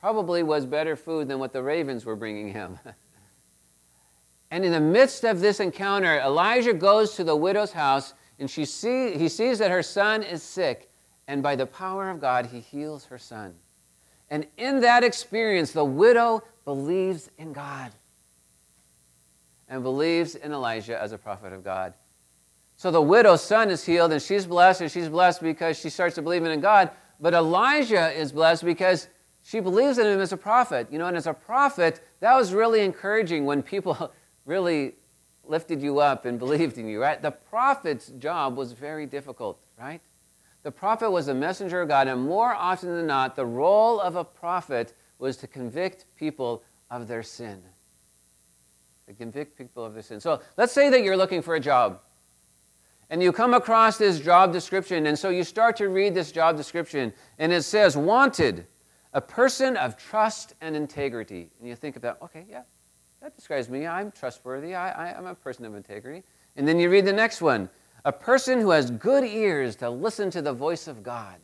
Probably 0.00 0.42
was 0.42 0.64
better 0.64 0.96
food 0.96 1.28
than 1.28 1.38
what 1.38 1.52
the 1.52 1.62
ravens 1.62 2.06
were 2.06 2.16
bringing 2.16 2.54
him. 2.54 2.78
And 4.54 4.64
in 4.64 4.70
the 4.70 4.78
midst 4.78 5.24
of 5.24 5.40
this 5.40 5.58
encounter, 5.58 6.20
Elijah 6.20 6.72
goes 6.72 7.16
to 7.16 7.24
the 7.24 7.34
widow's 7.34 7.72
house 7.72 8.14
and 8.38 8.48
she 8.48 8.64
see, 8.64 9.18
he 9.18 9.28
sees 9.28 9.58
that 9.58 9.72
her 9.72 9.82
son 9.82 10.22
is 10.22 10.44
sick. 10.44 10.92
And 11.26 11.42
by 11.42 11.56
the 11.56 11.66
power 11.66 12.08
of 12.08 12.20
God, 12.20 12.46
he 12.46 12.60
heals 12.60 13.04
her 13.06 13.18
son. 13.18 13.56
And 14.30 14.46
in 14.56 14.80
that 14.82 15.02
experience, 15.02 15.72
the 15.72 15.84
widow 15.84 16.44
believes 16.64 17.32
in 17.36 17.52
God 17.52 17.90
and 19.68 19.82
believes 19.82 20.36
in 20.36 20.52
Elijah 20.52 21.02
as 21.02 21.10
a 21.10 21.18
prophet 21.18 21.52
of 21.52 21.64
God. 21.64 21.94
So 22.76 22.92
the 22.92 23.02
widow's 23.02 23.42
son 23.42 23.70
is 23.70 23.84
healed, 23.84 24.12
and 24.12 24.22
she's 24.22 24.46
blessed, 24.46 24.82
and 24.82 24.90
she's 24.90 25.08
blessed 25.08 25.42
because 25.42 25.80
she 25.80 25.90
starts 25.90 26.14
to 26.14 26.22
believe 26.22 26.44
in 26.44 26.60
God. 26.60 26.92
But 27.18 27.34
Elijah 27.34 28.12
is 28.12 28.30
blessed 28.30 28.64
because 28.64 29.08
she 29.42 29.58
believes 29.58 29.98
in 29.98 30.06
him 30.06 30.20
as 30.20 30.32
a 30.32 30.36
prophet. 30.36 30.86
You 30.92 31.00
know, 31.00 31.08
and 31.08 31.16
as 31.16 31.26
a 31.26 31.34
prophet, 31.34 32.06
that 32.20 32.36
was 32.36 32.52
really 32.52 32.84
encouraging 32.84 33.46
when 33.46 33.60
people 33.60 34.12
really 34.44 34.94
lifted 35.44 35.82
you 35.82 35.98
up 36.00 36.24
and 36.24 36.38
believed 36.44 36.78
in 36.78 36.88
you, 36.88 37.00
right? 37.00 37.20
The 37.20 37.30
prophet's 37.30 38.08
job 38.08 38.56
was 38.56 38.72
very 38.72 39.06
difficult, 39.06 39.60
right? 39.78 40.00
The 40.62 40.70
prophet 40.70 41.10
was 41.10 41.28
a 41.28 41.34
messenger 41.34 41.82
of 41.82 41.88
God, 41.88 42.08
and 42.08 42.22
more 42.22 42.54
often 42.54 42.94
than 42.94 43.06
not, 43.06 43.36
the 43.36 43.44
role 43.44 44.00
of 44.00 44.16
a 44.16 44.24
prophet 44.24 44.94
was 45.18 45.36
to 45.38 45.46
convict 45.46 46.06
people 46.16 46.62
of 46.90 47.06
their 47.06 47.22
sin. 47.22 47.62
To 49.06 49.12
convict 49.12 49.58
people 49.58 49.84
of 49.84 49.92
their 49.92 50.02
sin. 50.02 50.20
So 50.20 50.40
let's 50.56 50.72
say 50.72 50.88
that 50.88 51.02
you're 51.02 51.18
looking 51.18 51.42
for 51.42 51.54
a 51.54 51.60
job, 51.60 52.00
and 53.10 53.22
you 53.22 53.30
come 53.30 53.52
across 53.52 53.98
this 53.98 54.18
job 54.18 54.54
description, 54.54 55.06
and 55.06 55.18
so 55.18 55.28
you 55.28 55.44
start 55.44 55.76
to 55.76 55.90
read 55.90 56.14
this 56.14 56.32
job 56.32 56.56
description, 56.56 57.12
and 57.38 57.52
it 57.52 57.62
says, 57.62 57.94
Wanted, 57.94 58.66
a 59.12 59.20
person 59.20 59.76
of 59.76 59.96
trust 59.98 60.54
and 60.62 60.74
integrity. 60.74 61.50
And 61.60 61.68
you 61.68 61.76
think 61.76 61.96
about, 61.96 62.20
okay, 62.22 62.46
yeah, 62.48 62.62
that 63.24 63.34
describes 63.34 63.70
me. 63.70 63.86
I'm 63.86 64.12
trustworthy. 64.12 64.74
I, 64.74 64.90
I, 64.90 65.16
I'm 65.16 65.24
a 65.24 65.34
person 65.34 65.64
of 65.64 65.74
integrity. 65.74 66.22
And 66.56 66.68
then 66.68 66.78
you 66.78 66.90
read 66.90 67.06
the 67.06 67.12
next 67.12 67.40
one 67.40 67.70
a 68.04 68.12
person 68.12 68.60
who 68.60 68.68
has 68.68 68.90
good 68.90 69.24
ears 69.24 69.76
to 69.76 69.88
listen 69.88 70.30
to 70.30 70.42
the 70.42 70.52
voice 70.52 70.88
of 70.88 71.02
God. 71.02 71.36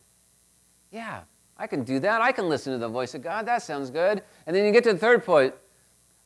Yeah, 0.91 1.21
I 1.57 1.65
can 1.65 1.83
do 1.83 1.99
that. 1.99 2.21
I 2.21 2.31
can 2.33 2.47
listen 2.47 2.71
to 2.73 2.77
the 2.77 2.87
voice 2.87 3.15
of 3.15 3.23
God. 3.23 3.47
That 3.47 3.63
sounds 3.63 3.89
good. 3.89 4.21
And 4.45 4.55
then 4.55 4.63
you 4.63 4.71
get 4.71 4.83
to 4.83 4.93
the 4.93 4.99
third 4.99 5.25
point 5.25 5.55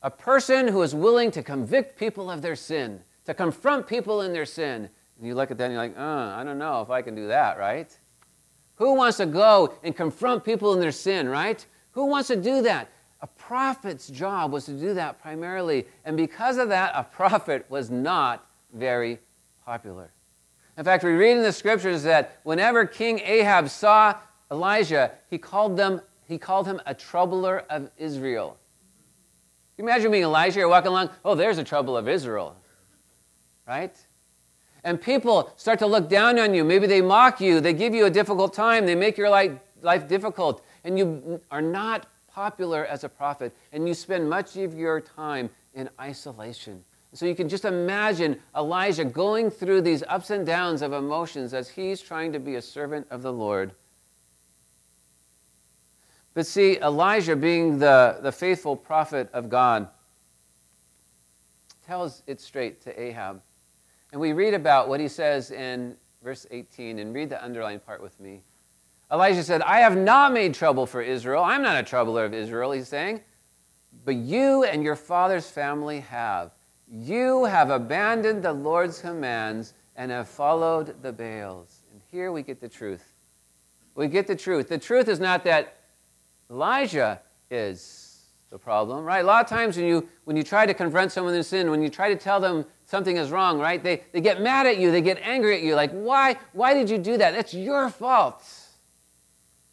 a 0.02 0.12
person 0.12 0.68
who 0.68 0.82
is 0.82 0.94
willing 0.94 1.32
to 1.32 1.42
convict 1.42 1.98
people 1.98 2.30
of 2.30 2.42
their 2.42 2.58
sin, 2.58 3.00
to 3.24 3.34
confront 3.34 3.88
people 3.88 4.24
in 4.24 4.34
their 4.34 4.46
sin. 4.46 4.90
And 5.18 5.26
you 5.26 5.36
look 5.36 5.52
at 5.52 5.58
that 5.58 5.64
and 5.64 5.74
you're 5.74 5.82
like, 5.82 5.98
uh, 5.98 6.36
I 6.36 6.44
don't 6.44 6.60
know 6.60 6.82
if 6.82 6.90
I 6.90 7.02
can 7.02 7.16
do 7.16 7.28
that, 7.28 7.58
right? 7.58 7.98
Who 8.76 8.94
wants 8.94 9.18
to 9.18 9.26
go 9.26 9.74
and 9.84 9.96
confront 9.96 10.44
people 10.44 10.74
in 10.74 10.82
their 10.82 10.92
sin, 10.92 11.30
right? 11.30 11.66
Who 11.92 12.08
wants 12.08 12.28
to 12.28 12.36
do 12.36 12.62
that? 12.64 12.90
Prophet's 13.48 14.08
job 14.08 14.52
was 14.52 14.66
to 14.66 14.72
do 14.72 14.96
that 14.96 15.22
primarily, 15.22 15.86
and 16.04 16.18
because 16.18 16.58
of 16.58 16.70
that, 16.70 16.92
a 16.96 17.04
prophet 17.04 17.64
was 17.70 17.92
not 17.92 18.48
very 18.74 19.20
popular. 19.64 20.12
In 20.80 20.84
fact, 20.84 21.04
we 21.04 21.12
read 21.12 21.38
in 21.38 21.44
the 21.44 21.52
scriptures 21.52 22.02
that 22.04 22.40
whenever 22.42 22.88
King 22.88 23.20
Ahab 23.20 23.70
saw 23.70 24.16
Elijah, 24.52 25.12
he 25.30 25.38
called, 25.38 25.78
them, 25.78 26.02
he 26.28 26.40
called 26.40 26.66
him 26.66 26.82
a 26.88 26.96
troubler 26.96 27.66
of 27.70 27.92
Israel. 27.98 28.58
Can 29.76 29.86
you 29.86 29.92
imagine 29.92 30.12
being 30.12 30.24
Elijah, 30.24 30.62
you're 30.62 30.70
walking 30.70 30.90
along, 30.90 31.12
oh, 31.24 31.36
there's 31.36 31.60
a 31.60 31.64
trouble 31.64 31.96
of 31.96 32.10
Israel, 32.10 32.56
right? 33.68 33.96
And 34.84 35.00
people 35.00 35.54
start 35.56 35.78
to 35.80 35.86
look 35.86 36.10
down 36.10 36.40
on 36.40 36.56
you. 36.56 36.64
Maybe 36.64 36.88
they 36.88 37.02
mock 37.02 37.40
you, 37.40 37.60
they 37.60 37.74
give 37.74 37.94
you 37.94 38.06
a 38.06 38.10
difficult 38.10 38.56
time, 38.56 38.88
they 38.88 38.96
make 38.96 39.20
your 39.20 39.30
life, 39.30 39.52
life 39.84 40.08
difficult, 40.08 40.66
and 40.84 40.98
you 40.98 41.40
are 41.52 41.62
not 41.62 42.08
popular 42.36 42.86
as 42.86 43.06
a 43.06 43.10
prophet, 43.10 43.56
and 43.72 43.88
you 43.88 43.94
spend 43.94 44.30
much 44.30 44.58
of 44.58 44.74
your 44.76 45.00
time 45.00 45.50
in 45.74 45.90
isolation. 46.00 46.84
So 47.14 47.26
you 47.26 47.34
can 47.34 47.48
just 47.48 47.64
imagine 47.64 48.38
Elijah 48.54 49.06
going 49.06 49.50
through 49.50 49.82
these 49.82 50.04
ups 50.10 50.30
and 50.30 50.46
downs 50.46 50.82
of 50.82 50.92
emotions 50.92 51.54
as 51.54 51.70
he's 51.70 52.02
trying 52.02 52.34
to 52.34 52.40
be 52.40 52.56
a 52.56 52.62
servant 52.62 53.08
of 53.10 53.22
the 53.22 53.32
Lord 53.32 53.72
But 56.36 56.46
see, 56.46 56.78
Elijah, 56.80 57.36
being 57.36 57.80
the, 57.80 58.20
the 58.22 58.32
faithful 58.32 58.76
prophet 58.76 59.30
of 59.34 59.50
God, 59.50 59.88
tells 61.88 62.24
it 62.28 62.42
straight 62.42 62.82
to 62.82 63.02
Ahab. 63.02 63.42
And 64.12 64.20
we 64.20 64.34
read 64.34 64.54
about 64.54 64.90
what 64.90 65.00
he 65.00 65.08
says 65.08 65.52
in 65.52 65.96
verse 66.22 66.46
18, 66.52 67.00
and 67.00 67.14
read 67.14 67.30
the 67.30 67.44
underlined 67.44 67.86
part 67.86 68.04
with 68.04 68.20
me. 68.20 68.44
Elijah 69.12 69.44
said, 69.44 69.62
I 69.62 69.80
have 69.80 69.96
not 69.96 70.34
made 70.34 70.54
trouble 70.54 70.86
for 70.86 71.02
Israel. 71.02 71.44
I'm 71.44 71.62
not 71.62 71.80
a 71.80 71.84
troubler 71.84 72.26
of 72.26 72.34
Israel, 72.34 72.72
he's 72.72 72.88
saying. 72.88 73.22
But 74.04 74.16
you 74.16 74.64
and 74.64 74.84
your 74.84 74.96
father's 74.96 75.50
family 75.50 76.00
have. 76.02 76.52
You 76.88 77.46
have 77.46 77.70
abandoned 77.70 78.44
the 78.44 78.54
Lord's 78.54 79.00
commands 79.00 79.74
and 79.96 80.12
have 80.12 80.28
followed 80.28 81.02
the 81.02 81.12
Baals. 81.12 81.84
And 81.92 82.02
here 82.12 82.32
we 82.32 82.42
get 82.42 82.60
the 82.60 82.70
truth. 82.70 83.14
We 83.96 84.08
get 84.08 84.28
the 84.28 84.36
truth. 84.36 84.70
The 84.70 84.78
truth 84.78 85.08
is 85.08 85.20
not 85.20 85.44
that 85.46 85.78
Elijah 86.50 87.22
is 87.50 88.26
the 88.50 88.58
problem, 88.58 89.06
right? 89.06 89.24
A 89.24 89.28
lot 89.28 89.44
of 89.44 89.50
times 89.50 89.78
when 89.78 89.86
you, 89.86 90.08
when 90.26 90.36
you 90.36 90.44
try 90.44 90.66
to 90.66 90.74
confront 90.74 91.12
someone 91.12 91.34
in 91.34 91.44
sin, 91.44 91.70
when 91.72 91.82
you 91.82 91.90
try 91.90 92.10
to 92.10 92.16
tell 92.16 92.40
them 92.40 92.66
something 92.86 93.18
is 93.18 93.32
wrong, 93.32 93.60
right, 93.60 93.84
they, 93.84 94.04
they 94.12 94.22
get 94.22 94.42
mad 94.42 94.68
at 94.68 94.78
you, 94.78 94.92
they 94.92 95.02
get 95.02 95.20
angry 95.24 95.56
at 95.56 95.64
you, 95.64 95.76
like, 95.76 95.92
why, 95.92 96.38
why 96.54 96.74
did 96.74 96.90
you 96.90 96.98
do 96.98 97.18
that? 97.18 97.34
It's 97.34 97.54
your 97.54 97.90
fault 97.90 98.44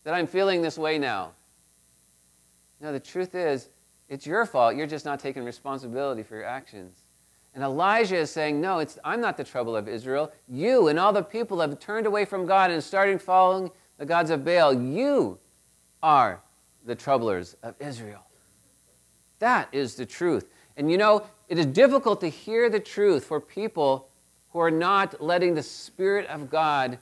that 0.04 0.14
I'm 0.14 0.26
feeling 0.26 0.62
this 0.62 0.78
way 0.78 0.98
now. 0.98 1.32
No, 2.80 2.92
the 2.92 3.00
truth 3.00 3.34
is, 3.34 3.68
it's 4.08 4.26
your 4.26 4.44
fault. 4.44 4.76
You're 4.76 4.86
just 4.86 5.04
not 5.04 5.20
taking 5.20 5.44
responsibility 5.44 6.22
for 6.22 6.36
your 6.36 6.44
actions. 6.44 7.04
And 7.54 7.62
Elijah 7.62 8.16
is 8.16 8.30
saying, 8.30 8.60
No, 8.60 8.78
it's, 8.78 8.98
I'm 9.04 9.20
not 9.20 9.36
the 9.36 9.44
trouble 9.44 9.76
of 9.76 9.88
Israel. 9.88 10.32
You 10.48 10.88
and 10.88 10.98
all 10.98 11.12
the 11.12 11.22
people 11.22 11.60
have 11.60 11.78
turned 11.78 12.06
away 12.06 12.24
from 12.24 12.46
God 12.46 12.70
and 12.70 12.82
started 12.82 13.20
following 13.20 13.70
the 13.98 14.06
gods 14.06 14.30
of 14.30 14.44
Baal. 14.44 14.72
You 14.74 15.38
are 16.02 16.42
the 16.84 16.94
troublers 16.94 17.56
of 17.62 17.74
Israel. 17.78 18.24
That 19.38 19.68
is 19.72 19.94
the 19.94 20.06
truth. 20.06 20.48
And 20.76 20.90
you 20.90 20.96
know, 20.96 21.26
it 21.48 21.58
is 21.58 21.66
difficult 21.66 22.20
to 22.22 22.28
hear 22.28 22.70
the 22.70 22.80
truth 22.80 23.24
for 23.24 23.40
people 23.40 24.08
who 24.50 24.58
are 24.60 24.70
not 24.70 25.22
letting 25.22 25.54
the 25.54 25.62
Spirit 25.62 26.26
of 26.28 26.50
God 26.50 26.98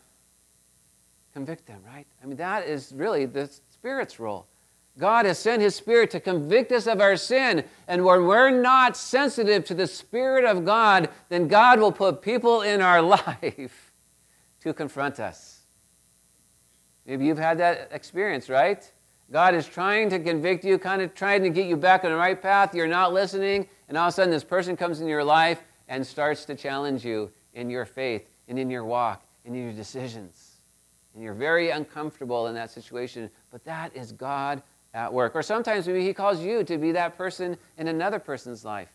convict 1.40 1.64
them, 1.64 1.80
right? 1.86 2.06
I 2.22 2.26
mean, 2.26 2.36
that 2.36 2.66
is 2.66 2.92
really 2.94 3.24
the 3.24 3.50
Spirit's 3.70 4.20
role. 4.20 4.46
God 4.98 5.24
has 5.24 5.38
sent 5.38 5.62
His 5.62 5.74
Spirit 5.74 6.10
to 6.10 6.20
convict 6.20 6.70
us 6.70 6.86
of 6.86 7.00
our 7.00 7.16
sin. 7.16 7.64
And 7.88 8.04
when 8.04 8.26
we're 8.26 8.50
not 8.50 8.94
sensitive 8.94 9.64
to 9.64 9.74
the 9.74 9.86
Spirit 9.86 10.44
of 10.44 10.66
God, 10.66 11.08
then 11.30 11.48
God 11.48 11.80
will 11.80 11.92
put 11.92 12.20
people 12.20 12.60
in 12.60 12.82
our 12.82 13.00
life 13.16 13.94
to 14.60 14.74
confront 14.74 15.18
us. 15.18 15.60
Maybe 17.06 17.24
you've 17.24 17.38
had 17.38 17.56
that 17.56 17.88
experience, 17.90 18.50
right? 18.50 18.92
God 19.32 19.54
is 19.54 19.66
trying 19.66 20.10
to 20.10 20.18
convict 20.18 20.62
you, 20.62 20.76
kind 20.76 21.00
of 21.00 21.14
trying 21.14 21.42
to 21.42 21.48
get 21.48 21.68
you 21.68 21.76
back 21.78 22.04
on 22.04 22.10
the 22.10 22.18
right 22.18 22.40
path. 22.40 22.74
You're 22.74 22.86
not 22.86 23.14
listening, 23.14 23.66
and 23.88 23.96
all 23.96 24.08
of 24.08 24.12
a 24.12 24.12
sudden, 24.12 24.30
this 24.30 24.44
person 24.44 24.76
comes 24.76 25.00
in 25.00 25.08
your 25.08 25.24
life 25.24 25.62
and 25.88 26.06
starts 26.06 26.44
to 26.44 26.54
challenge 26.54 27.02
you 27.02 27.32
in 27.54 27.70
your 27.70 27.86
faith 27.86 28.28
and 28.46 28.58
in 28.58 28.68
your 28.68 28.84
walk 28.84 29.24
and 29.46 29.56
in 29.56 29.62
your 29.64 29.72
decisions. 29.72 30.49
And 31.14 31.22
you're 31.22 31.34
very 31.34 31.70
uncomfortable 31.70 32.46
in 32.46 32.54
that 32.54 32.70
situation, 32.70 33.30
but 33.50 33.64
that 33.64 33.94
is 33.96 34.12
God 34.12 34.62
at 34.94 35.12
work. 35.12 35.34
Or 35.34 35.42
sometimes 35.42 35.86
maybe 35.86 36.04
He 36.04 36.14
calls 36.14 36.40
you 36.40 36.64
to 36.64 36.78
be 36.78 36.92
that 36.92 37.16
person 37.16 37.56
in 37.78 37.88
another 37.88 38.18
person's 38.18 38.64
life. 38.64 38.88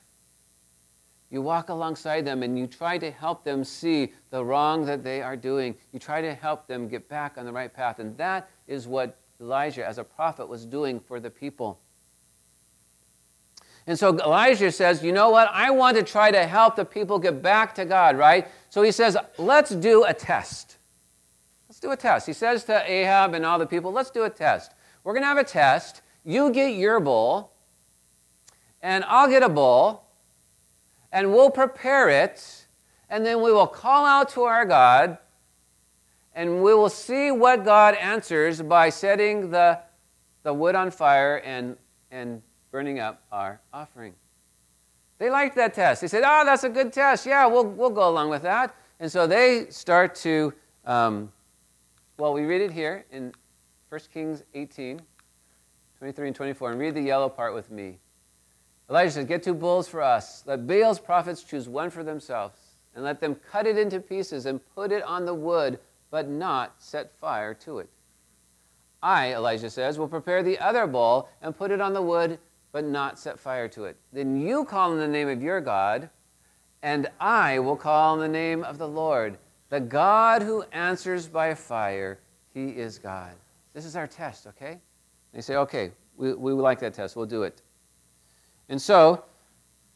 You 1.30 1.42
walk 1.42 1.70
alongside 1.70 2.24
them 2.26 2.44
and 2.44 2.58
you 2.58 2.68
try 2.68 2.98
to 2.98 3.12
help 3.12 3.44
them 3.44 3.64
see 3.64 4.14
the 4.30 4.44
wrong 4.44 4.86
that 4.86 5.04
they 5.04 5.22
are 5.22 5.36
doing. 5.36 5.76
You 5.92 6.00
try 6.00 6.22
to 6.22 6.34
help 6.34 6.68
them 6.68 6.88
get 6.88 7.10
back 7.10 7.38
on 7.38 7.46
the 7.46 7.52
right 7.52 7.74
path. 7.74 8.00
And 8.00 8.16
that 8.18 8.50
is 8.68 8.88
what 8.88 9.18
Elijah, 9.42 9.86
as 9.86 9.98
a 9.98 10.04
prophet, 10.04 10.48
was 10.48 10.66
doing 10.66 11.00
for 11.00 11.20
the 11.20 11.30
people. 11.30 11.80
And 13.88 13.98
so 13.98 14.18
Elijah 14.18 14.72
says, 14.72 15.04
You 15.04 15.12
know 15.12 15.30
what? 15.30 15.50
I 15.52 15.72
want 15.72 15.98
to 15.98 16.04
try 16.04 16.32
to 16.32 16.46
help 16.46 16.76
the 16.76 16.86
people 16.86 17.20
get 17.20 17.42
back 17.42 17.76
to 17.76 17.86
God, 17.86 18.18
right? 18.18 18.48
So 18.70 18.82
he 18.82 18.92
says, 18.92 19.18
Let's 19.38 19.72
do 19.72 20.06
a 20.06 20.14
test. 20.14 20.75
Let's 21.76 21.82
do 21.82 21.92
a 21.92 21.98
test. 21.98 22.26
He 22.26 22.32
says 22.32 22.64
to 22.66 22.90
Ahab 22.90 23.34
and 23.34 23.46
all 23.46 23.60
the 23.60 23.66
people, 23.66 23.92
Let's 23.92 24.10
do 24.10 24.24
a 24.24 24.30
test. 24.30 24.74
We're 25.04 25.12
going 25.12 25.24
to 25.24 25.28
have 25.28 25.38
a 25.38 25.44
test. 25.44 26.04
You 26.24 26.50
get 26.50 26.70
your 26.70 27.02
bull, 27.02 27.52
and 28.82 29.04
I'll 29.04 29.28
get 29.28 29.44
a 29.44 29.50
bull, 29.50 30.06
and 31.12 31.34
we'll 31.34 31.50
prepare 31.50 32.08
it, 32.08 32.68
and 33.10 33.26
then 33.26 33.42
we 33.42 33.52
will 33.52 33.68
call 33.68 34.06
out 34.06 34.30
to 34.30 34.44
our 34.44 34.64
God, 34.64 35.18
and 36.34 36.64
we 36.64 36.74
will 36.74 36.88
see 36.88 37.30
what 37.30 37.66
God 37.66 37.96
answers 37.96 38.62
by 38.62 38.88
setting 38.88 39.52
the, 39.52 39.78
the 40.44 40.54
wood 40.54 40.76
on 40.76 40.92
fire 40.92 41.42
and, 41.44 41.76
and 42.10 42.42
burning 42.72 43.00
up 43.00 43.22
our 43.34 43.60
offering. 43.74 44.14
They 45.18 45.30
liked 45.30 45.58
that 45.58 45.74
test. 45.74 46.00
They 46.00 46.08
said, 46.08 46.24
Oh, 46.26 46.46
that's 46.46 46.64
a 46.64 46.70
good 46.70 46.94
test. 46.94 47.26
Yeah, 47.26 47.46
we'll, 47.48 47.68
we'll 47.68 47.90
go 47.90 48.08
along 48.08 48.30
with 48.30 48.44
that. 48.44 48.74
And 49.02 49.12
so 49.12 49.28
they 49.28 49.66
start 49.72 50.16
to, 50.16 50.54
um, 50.86 51.34
well, 52.18 52.34
we 52.34 52.44
read 52.46 52.62
it 52.62 52.72
here 52.72 53.06
in 53.12 53.34
1 53.90 54.02
Kings 54.14 54.44
18, 54.54 55.02
23 55.98 56.28
and 56.28 56.36
24, 56.36 56.72
and 56.72 56.80
read 56.80 56.96
the 56.96 57.02
yellow 57.02 57.28
part 57.28 57.54
with 57.54 57.70
me. 57.70 58.00
Elijah 58.90 59.12
says, 59.12 59.26
Get 59.26 59.44
two 59.44 59.54
bulls 59.54 59.88
for 59.88 60.02
us. 60.02 60.44
Let 60.46 60.66
Baal's 60.66 61.00
prophets 61.00 61.44
choose 61.44 61.68
one 61.68 61.90
for 61.90 62.04
themselves, 62.04 62.58
and 62.94 63.04
let 63.04 63.20
them 63.20 63.36
cut 63.36 63.68
it 63.68 63.78
into 63.78 64.00
pieces 64.00 64.46
and 64.46 64.62
put 64.76 64.92
it 64.92 65.04
on 65.04 65.26
the 65.26 65.34
wood, 65.34 65.80
but 66.10 66.30
not 66.30 66.76
set 66.78 67.12
fire 67.20 67.54
to 67.56 67.80
it. 67.80 67.90
I, 69.04 69.34
Elijah 69.34 69.70
says, 69.70 70.00
will 70.00 70.08
prepare 70.08 70.42
the 70.42 70.58
other 70.60 70.88
bull 70.88 71.30
and 71.42 71.58
put 71.58 71.72
it 71.72 71.82
on 71.82 71.94
the 71.94 72.02
wood, 72.02 72.40
but 72.72 72.86
not 72.86 73.20
set 73.20 73.40
fire 73.40 73.68
to 73.70 73.86
it. 73.86 73.98
Then 74.14 74.40
you 74.40 74.66
call 74.66 74.94
in 74.94 75.00
the 75.00 75.08
name 75.08 75.28
of 75.28 75.44
your 75.44 75.62
God, 75.62 76.10
and 76.82 77.10
I 77.20 77.60
will 77.60 77.76
call 77.76 78.16
in 78.16 78.20
the 78.22 78.28
name 78.28 78.64
of 78.64 78.78
the 78.78 78.88
Lord. 78.88 79.38
The 79.70 79.80
God 79.80 80.42
who 80.42 80.64
answers 80.72 81.28
by 81.28 81.54
fire, 81.56 82.20
he 82.54 82.70
is 82.70 82.98
God. 82.98 83.34
This 83.74 83.86
is 83.86 83.96
our 83.96 84.08
test, 84.08 84.48
okay? 84.48 84.80
They 85.34 85.42
say, 85.42 85.56
okay, 85.56 85.92
we, 86.18 86.34
we 86.34 86.54
like 86.54 86.80
that 86.80 86.94
test, 86.94 87.16
we'll 87.16 87.26
do 87.26 87.44
it. 87.44 87.62
And 88.70 88.82
so 88.82 89.26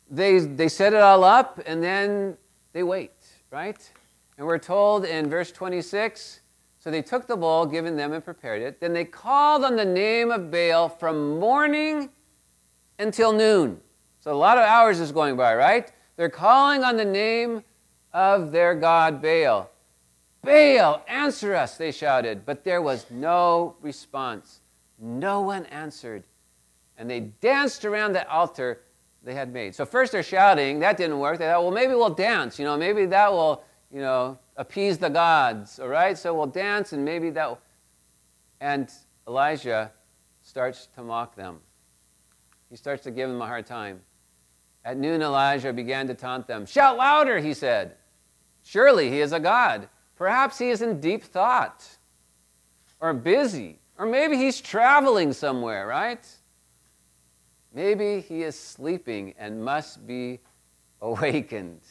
they, 0.09 0.39
they 0.39 0.67
set 0.67 0.93
it 0.93 1.01
all 1.01 1.23
up 1.23 1.61
and 1.65 1.81
then 1.81 2.37
they 2.73 2.83
wait, 2.83 3.11
right? 3.51 3.91
And 4.37 4.45
we're 4.45 4.57
told 4.57 5.05
in 5.05 5.29
verse 5.29 5.51
26 5.51 6.41
so 6.79 6.89
they 6.89 7.01
took 7.01 7.27
the 7.27 7.35
bowl 7.35 7.65
given 7.65 7.97
them 7.97 8.13
and 8.13 8.23
prepared 8.23 8.61
it. 8.61 8.79
Then 8.79 8.93
they 8.93 9.03
called 9.03 9.65
on 9.65 9.75
the 9.75 9.85
name 9.85 10.31
of 10.31 10.49
Baal 10.49 10.87
from 10.87 11.37
morning 11.37 12.09
until 12.97 13.33
noon. 13.33 13.81
So 14.21 14.31
a 14.31 14.33
lot 14.33 14.57
of 14.57 14.63
hours 14.63 15.01
is 15.01 15.11
going 15.11 15.35
by, 15.35 15.55
right? 15.55 15.91
They're 16.15 16.29
calling 16.29 16.83
on 16.85 16.95
the 16.95 17.05
name 17.05 17.63
of 18.13 18.51
their 18.51 18.75
god 18.75 19.21
Baal. 19.21 19.69
Baal, 20.41 21.03
answer 21.07 21.55
us, 21.55 21.77
they 21.77 21.91
shouted. 21.91 22.45
But 22.45 22.63
there 22.63 22.81
was 22.81 23.05
no 23.09 23.75
response. 23.81 24.61
No 24.97 25.41
one 25.41 25.65
answered. 25.67 26.23
And 26.97 27.09
they 27.09 27.19
danced 27.19 27.85
around 27.85 28.13
the 28.13 28.29
altar 28.29 28.81
they 29.23 29.33
had 29.33 29.53
made. 29.53 29.75
So 29.75 29.85
first 29.85 30.11
they're 30.11 30.23
shouting. 30.23 30.79
That 30.79 30.97
didn't 30.97 31.19
work. 31.19 31.39
They 31.39 31.45
thought, 31.45 31.61
well, 31.61 31.71
maybe 31.71 31.93
we'll 31.93 32.09
dance. 32.09 32.57
You 32.57 32.65
know, 32.65 32.77
maybe 32.77 33.05
that 33.07 33.31
will, 33.31 33.63
you 33.91 33.99
know, 33.99 34.37
appease 34.55 34.97
the 34.97 35.09
gods. 35.09 35.79
All 35.79 35.87
right? 35.87 36.17
So 36.17 36.33
we'll 36.33 36.47
dance 36.47 36.93
and 36.93 37.03
maybe 37.03 37.29
that. 37.31 37.49
Will... 37.49 37.59
And 38.61 38.89
Elijah 39.27 39.91
starts 40.41 40.87
to 40.95 41.03
mock 41.03 41.35
them. 41.35 41.59
He 42.69 42.75
starts 42.75 43.03
to 43.03 43.11
give 43.11 43.29
them 43.29 43.41
a 43.41 43.47
hard 43.47 43.65
time. 43.65 44.01
At 44.85 44.97
noon, 44.97 45.21
Elijah 45.21 45.73
began 45.73 46.07
to 46.07 46.13
taunt 46.13 46.47
them. 46.47 46.65
Shout 46.65 46.97
louder, 46.97 47.39
he 47.39 47.53
said. 47.53 47.95
Surely 48.63 49.09
he 49.09 49.21
is 49.21 49.31
a 49.31 49.39
God. 49.39 49.89
Perhaps 50.15 50.59
he 50.59 50.69
is 50.69 50.81
in 50.81 50.99
deep 50.99 51.23
thought 51.23 51.87
or 52.99 53.13
busy, 53.13 53.79
or 53.97 54.05
maybe 54.05 54.35
he's 54.35 54.59
traveling 54.59 55.31
somewhere, 55.33 55.87
right? 55.87 56.27
Maybe 57.73 58.19
he 58.19 58.43
is 58.43 58.59
sleeping 58.59 59.33
and 59.37 59.63
must 59.63 60.05
be 60.05 60.39
awakened. 61.01 61.81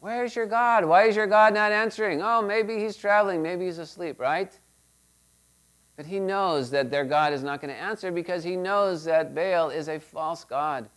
Where's 0.00 0.36
your 0.36 0.46
God? 0.46 0.84
Why 0.84 1.04
is 1.04 1.16
your 1.16 1.26
God 1.26 1.54
not 1.54 1.72
answering? 1.72 2.22
Oh, 2.22 2.42
maybe 2.42 2.78
he's 2.78 2.96
traveling, 2.96 3.42
maybe 3.42 3.64
he's 3.64 3.78
asleep, 3.78 4.20
right? 4.20 4.56
But 5.96 6.06
he 6.06 6.20
knows 6.20 6.70
that 6.70 6.90
their 6.90 7.04
God 7.04 7.32
is 7.32 7.42
not 7.42 7.60
going 7.60 7.74
to 7.74 7.80
answer 7.80 8.12
because 8.12 8.44
he 8.44 8.54
knows 8.54 9.04
that 9.04 9.34
Baal 9.34 9.70
is 9.70 9.88
a 9.88 9.98
false 9.98 10.44
God. 10.44 10.88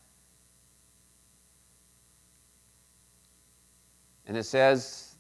And 4.30 4.38
it 4.38 4.44
says, 4.44 5.16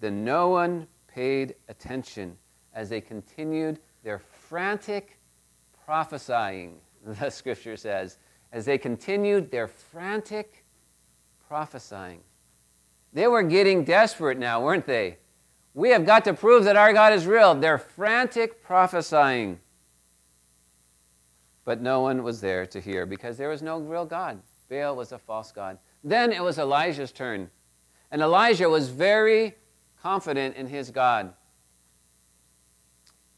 then 0.00 0.22
no 0.22 0.50
one 0.50 0.86
paid 1.08 1.54
attention 1.68 2.36
as 2.74 2.90
they 2.90 3.00
continued 3.00 3.78
their 4.02 4.18
frantic 4.18 5.18
prophesying, 5.86 6.76
the 7.06 7.30
scripture 7.30 7.78
says, 7.78 8.18
as 8.52 8.66
they 8.66 8.76
continued 8.76 9.50
their 9.50 9.66
frantic 9.66 10.66
prophesying. 11.48 12.20
They 13.14 13.26
were 13.28 13.42
getting 13.42 13.82
desperate 13.82 14.38
now, 14.38 14.62
weren't 14.62 14.86
they? 14.86 15.16
We 15.72 15.88
have 15.88 16.04
got 16.04 16.24
to 16.26 16.34
prove 16.34 16.64
that 16.64 16.76
our 16.76 16.92
God 16.92 17.14
is 17.14 17.26
real. 17.26 17.54
They're 17.54 17.78
frantic 17.78 18.62
prophesying. 18.62 19.58
But 21.64 21.80
no 21.80 22.02
one 22.02 22.22
was 22.22 22.42
there 22.42 22.66
to 22.66 22.78
hear 22.78 23.06
because 23.06 23.38
there 23.38 23.48
was 23.48 23.62
no 23.62 23.78
real 23.78 24.04
God. 24.04 24.42
Baal 24.68 24.96
was 24.96 25.12
a 25.12 25.18
false 25.18 25.50
God. 25.50 25.78
Then 26.02 26.30
it 26.30 26.42
was 26.42 26.58
Elijah's 26.58 27.10
turn. 27.10 27.48
And 28.14 28.22
Elijah 28.22 28.68
was 28.68 28.90
very 28.90 29.56
confident 30.00 30.54
in 30.54 30.68
his 30.68 30.92
God. 30.92 31.34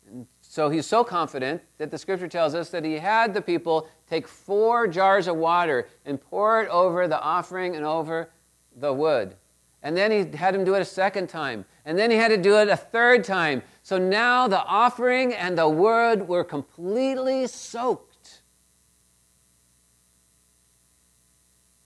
And 0.07 0.27
so 0.43 0.69
he's 0.69 0.85
so 0.85 1.03
confident 1.03 1.63
that 1.79 1.91
the 1.91 1.97
scripture 1.97 2.29
tells 2.29 2.55
us 2.55 2.69
that 2.69 2.85
he 2.85 2.99
had 2.99 3.33
the 3.33 3.41
people 3.41 3.89
take 4.07 4.29
four 4.29 4.87
jars 4.87 5.29
of 5.29 5.37
water 5.37 5.89
and 6.05 6.21
pour 6.21 6.61
it 6.61 6.69
over 6.69 7.09
the 7.09 7.19
offering 7.19 7.75
and 7.75 7.87
over 7.87 8.29
the 8.77 8.93
wood. 8.93 9.37
And 9.83 9.97
then 9.97 10.11
he 10.11 10.37
had 10.37 10.55
him 10.55 10.63
do 10.63 10.75
it 10.75 10.83
a 10.83 10.85
second 10.85 11.31
time. 11.31 11.65
And 11.87 11.99
then 11.99 12.11
he 12.11 12.19
had 12.19 12.29
to 12.29 12.37
do 12.37 12.59
it 12.59 12.69
a 12.69 12.77
third 12.77 13.25
time. 13.25 13.63
So 13.83 13.97
now 13.97 14.47
the 14.47 14.63
offering 14.63 15.33
and 15.33 15.57
the 15.57 15.71
wood 15.71 16.29
were 16.29 16.45
completely 16.45 17.47
soaked. 17.47 18.43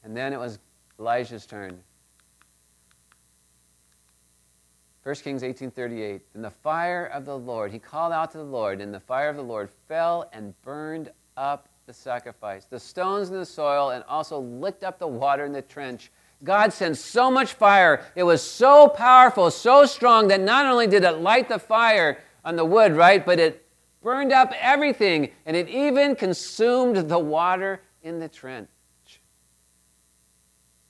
And 0.02 0.16
then 0.16 0.32
it 0.32 0.40
was 0.40 0.58
Elijah's 0.98 1.46
turn. 1.46 1.84
1 5.02 5.14
Kings 5.16 5.42
18:38 5.42 6.20
In 6.34 6.42
the 6.42 6.50
fire 6.50 7.06
of 7.06 7.24
the 7.24 7.38
Lord 7.38 7.72
he 7.72 7.78
called 7.78 8.12
out 8.12 8.30
to 8.32 8.38
the 8.38 8.44
Lord 8.44 8.80
and 8.80 8.92
the 8.92 9.00
fire 9.00 9.28
of 9.28 9.36
the 9.36 9.42
Lord 9.42 9.70
fell 9.88 10.28
and 10.32 10.54
burned 10.62 11.10
up 11.36 11.68
the 11.86 11.92
sacrifice 11.92 12.66
the 12.66 12.78
stones 12.78 13.30
in 13.30 13.36
the 13.36 13.46
soil 13.46 13.90
and 13.90 14.04
also 14.04 14.38
licked 14.38 14.84
up 14.84 14.98
the 14.98 15.06
water 15.06 15.44
in 15.44 15.52
the 15.52 15.62
trench 15.62 16.10
God 16.42 16.72
sent 16.72 16.96
so 16.96 17.30
much 17.30 17.52
fire. 17.52 18.06
It 18.14 18.22
was 18.22 18.42
so 18.42 18.88
powerful, 18.88 19.50
so 19.50 19.84
strong 19.84 20.28
that 20.28 20.40
not 20.40 20.66
only 20.66 20.86
did 20.86 21.04
it 21.04 21.18
light 21.18 21.48
the 21.48 21.58
fire 21.58 22.18
on 22.44 22.56
the 22.56 22.64
wood, 22.64 22.92
right, 22.92 23.24
but 23.24 23.38
it 23.38 23.66
burned 24.02 24.32
up 24.32 24.52
everything 24.58 25.30
and 25.44 25.54
it 25.54 25.68
even 25.68 26.16
consumed 26.16 26.96
the 26.96 27.18
water 27.18 27.82
in 28.02 28.18
the 28.18 28.28
trench. 28.28 28.68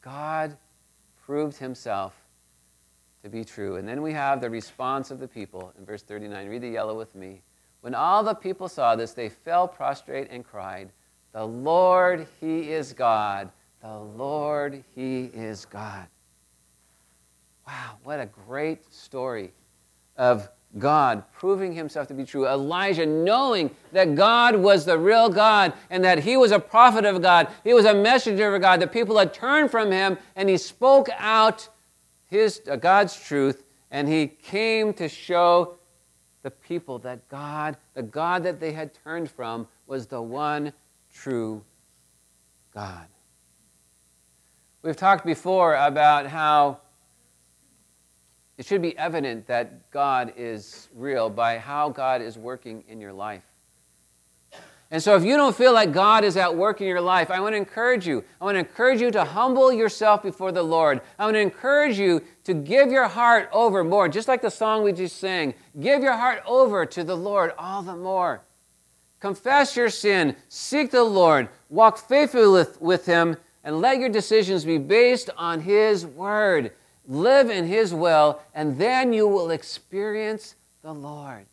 God 0.02 0.57
proved 1.21 1.57
himself 1.57 2.20
to 3.23 3.29
be 3.29 3.45
true. 3.45 3.77
And 3.77 3.87
then 3.87 4.03
we 4.03 4.12
have 4.12 4.41
the 4.41 4.50
response 4.50 5.11
of 5.11 5.19
the 5.19 5.29
people 5.29 5.73
in 5.79 5.85
verse 5.85 6.03
39. 6.03 6.49
Read 6.49 6.62
the 6.62 6.69
yellow 6.69 6.97
with 6.97 7.15
me. 7.15 7.43
When 7.81 7.95
all 7.95 8.23
the 8.23 8.35
people 8.35 8.69
saw 8.69 8.97
this, 8.97 9.12
they 9.12 9.29
fell 9.29 9.67
prostrate 9.67 10.29
and 10.31 10.45
cried, 10.45 10.91
The 11.33 11.45
Lord, 11.45 12.27
He 12.41 12.71
is 12.71 12.93
God. 12.93 13.50
The 13.83 13.99
Lord, 13.99 14.85
He 14.95 15.25
is 15.25 15.65
God. 15.65 16.07
Wow, 17.67 17.99
what 18.03 18.21
a 18.21 18.27
great 18.27 18.93
story 18.93 19.53
of 20.17 20.49
God 20.79 21.25
proving 21.33 21.73
himself 21.73 22.07
to 22.09 22.15
be 22.15 22.25
true. 22.25 22.47
Elijah 22.47 23.07
knowing 23.07 23.71
that 23.93 24.15
God 24.15 24.57
was 24.57 24.85
the 24.85 24.99
real 24.99 25.29
God 25.29 25.73
and 25.89 26.05
that 26.05 26.21
he 26.21 26.37
was 26.37 26.53
a 26.53 26.61
prophet 26.61 27.05
of 27.05 27.21
God. 27.23 27.49
He 27.65 27.75
was 27.75 27.85
a 27.85 27.95
messenger 27.95 28.55
of 28.55 28.62
God. 28.62 28.81
The 28.81 28.87
people 28.87 29.19
had 29.19 29.35
turned 29.35 29.71
from 29.71 29.91
him 29.91 30.19
and 30.37 30.49
he 30.49 30.57
spoke 30.57 31.09
out 31.19 31.69
his, 32.31 32.63
uh, 32.71 32.77
God's 32.77 33.19
truth 33.21 33.65
and 33.91 34.09
he 34.09 34.29
came 34.29 34.93
to 34.95 35.09
show 35.09 35.77
the 36.43 36.51
people 36.51 36.99
that 37.01 37.29
God, 37.29 37.77
the 37.95 38.03
God 38.03 38.45
that 38.45 38.61
they 38.61 38.73
had 38.73 38.95
turned 38.95 39.31
from, 39.31 39.67
was 39.87 40.07
the 40.07 40.23
one 40.23 40.73
true 41.13 41.63
God. 42.73 43.07
We've 44.83 44.97
talked 44.97 45.27
before 45.27 45.75
about 45.75 46.27
how 46.27 46.81
it 48.57 48.65
should 48.65 48.81
be 48.81 48.97
evident 48.97 49.47
that 49.49 49.91
God 49.91 50.33
is 50.37 50.89
real 50.95 51.29
by 51.29 51.59
how 51.59 51.91
God 51.91 52.23
is 52.23 52.39
working 52.39 52.85
in 52.89 53.01
your 53.01 53.13
life. 53.13 53.50
And 54.92 55.00
so, 55.00 55.14
if 55.14 55.23
you 55.23 55.37
don't 55.37 55.54
feel 55.54 55.73
like 55.73 55.92
God 55.92 56.25
is 56.25 56.37
at 56.37 56.56
work 56.56 56.80
in 56.80 56.88
your 56.88 57.00
life, 57.00 57.30
I 57.30 57.38
want 57.38 57.52
to 57.52 57.56
encourage 57.56 58.09
you. 58.09 58.25
I 58.40 58.44
want 58.44 58.56
to 58.56 58.59
encourage 58.59 59.00
you 59.00 59.12
to 59.12 59.25
humble 59.25 59.73
yourself 59.73 60.20
before 60.20 60.50
the 60.50 60.64
Lord. 60.64 61.00
I 61.16 61.26
want 61.26 61.37
to 61.37 61.40
encourage 61.40 61.97
you 61.97 62.22
to 62.42 62.55
give 62.55 62.90
your 62.90 63.07
heart 63.07 63.48
over 63.53 63.85
more, 63.85 64.09
just 64.09 64.26
like 64.26 64.42
the 64.42 64.50
song 64.50 64.83
we 64.83 64.92
just 64.92 65.18
sang. 65.18 65.55
Give 65.79 66.03
your 66.03 66.16
heart 66.16 66.42
over 66.44 66.85
to 66.87 67.05
the 67.05 67.16
Lord 67.16 67.53
all 67.57 67.83
the 67.83 67.94
more. 67.94 68.42
Confess 69.20 69.76
your 69.76 69.90
sin, 69.90 70.35
seek 70.48 70.90
the 70.90 71.05
Lord, 71.05 71.48
walk 71.68 71.98
faithfully 71.98 72.48
with, 72.48 72.81
with 72.81 73.07
Him, 73.07 73.37
and 73.62 73.81
let 73.81 73.98
your 73.98 74.09
decisions 74.09 74.64
be 74.64 74.79
based 74.79 75.31
on 75.37 75.61
His 75.61 76.05
Word. 76.05 76.72
Live 77.07 77.48
in 77.48 77.66
His 77.66 77.94
will, 77.94 78.40
and 78.55 78.76
then 78.79 79.12
you 79.12 79.29
will 79.29 79.50
experience 79.50 80.57
the 80.83 80.92
Lord. 80.92 81.46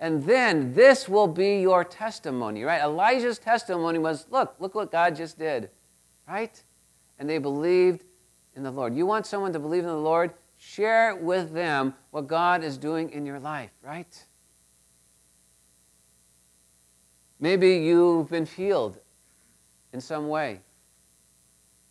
And 0.00 0.24
then 0.24 0.74
this 0.74 1.08
will 1.08 1.26
be 1.26 1.60
your 1.60 1.84
testimony, 1.84 2.62
right? 2.62 2.80
Elijah's 2.82 3.38
testimony 3.38 3.98
was 3.98 4.26
look, 4.30 4.54
look 4.60 4.74
what 4.74 4.92
God 4.92 5.16
just 5.16 5.38
did, 5.38 5.70
right? 6.28 6.62
And 7.18 7.28
they 7.28 7.38
believed 7.38 8.04
in 8.54 8.62
the 8.62 8.70
Lord. 8.70 8.94
You 8.94 9.06
want 9.06 9.26
someone 9.26 9.52
to 9.52 9.58
believe 9.58 9.82
in 9.82 9.88
the 9.88 9.96
Lord? 9.96 10.32
Share 10.56 11.16
with 11.16 11.52
them 11.52 11.94
what 12.10 12.26
God 12.26 12.62
is 12.62 12.78
doing 12.78 13.10
in 13.10 13.26
your 13.26 13.40
life, 13.40 13.70
right? 13.82 14.24
Maybe 17.40 17.76
you've 17.76 18.30
been 18.30 18.46
healed 18.46 18.98
in 19.92 20.00
some 20.00 20.28
way. 20.28 20.60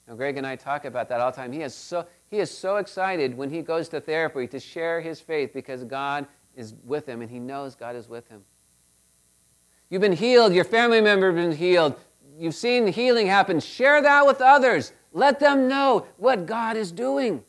Now, 0.08 0.16
Greg 0.16 0.38
and 0.38 0.48
I 0.48 0.56
talk 0.56 0.86
about 0.86 1.10
that 1.10 1.20
all 1.20 1.32
the 1.32 1.38
time. 1.38 1.52
He 1.52 1.62
is, 1.62 1.74
so, 1.74 2.06
he 2.30 2.40
is 2.40 2.50
so 2.50 2.78
excited 2.78 3.36
when 3.36 3.50
he 3.50 3.62
goes 3.62 3.90
to 3.90 4.00
therapy 4.00 4.48
to 4.48 4.60
share 4.60 5.02
his 5.02 5.20
faith 5.20 5.54
because 5.54 5.84
God 5.84 6.28
is 6.58 6.74
with 6.84 7.08
him 7.08 7.22
and 7.22 7.32
he 7.32 7.40
knows 7.40 7.76
God 7.76 7.96
is 7.96 8.10
with 8.10 8.28
him. 8.28 8.44
You've 9.90 10.02
been 10.02 10.12
healed, 10.12 10.54
your 10.54 10.66
family 10.66 11.00
member 11.00 11.32
has 11.32 11.36
been 11.36 11.56
healed, 11.56 11.96
you've 12.38 12.56
seen 12.56 12.88
healing 12.88 13.28
happen. 13.28 13.62
Share 13.62 14.02
that 14.02 14.26
with 14.26 14.42
others. 14.42 14.92
Let 15.14 15.40
them 15.40 15.70
know 15.70 16.06
what 16.18 16.46
God 16.46 16.76
is 16.76 16.92
doing. 16.92 17.44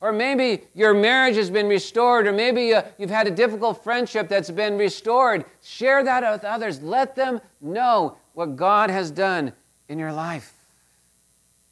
Or 0.00 0.12
maybe 0.12 0.64
your 0.74 0.92
marriage 0.92 1.36
has 1.36 1.48
been 1.48 1.66
restored, 1.66 2.26
or 2.26 2.32
maybe 2.32 2.74
uh, 2.74 2.82
you've 2.98 3.08
had 3.08 3.26
a 3.26 3.30
difficult 3.30 3.82
friendship 3.82 4.28
that's 4.28 4.50
been 4.50 4.76
restored. 4.76 5.46
Share 5.62 6.04
that 6.04 6.30
with 6.30 6.44
others. 6.44 6.82
Let 6.82 7.16
them 7.16 7.40
know 7.62 8.18
what 8.34 8.54
God 8.56 8.90
has 8.90 9.10
done 9.10 9.54
in 9.88 9.98
your 9.98 10.12
life. 10.12 10.52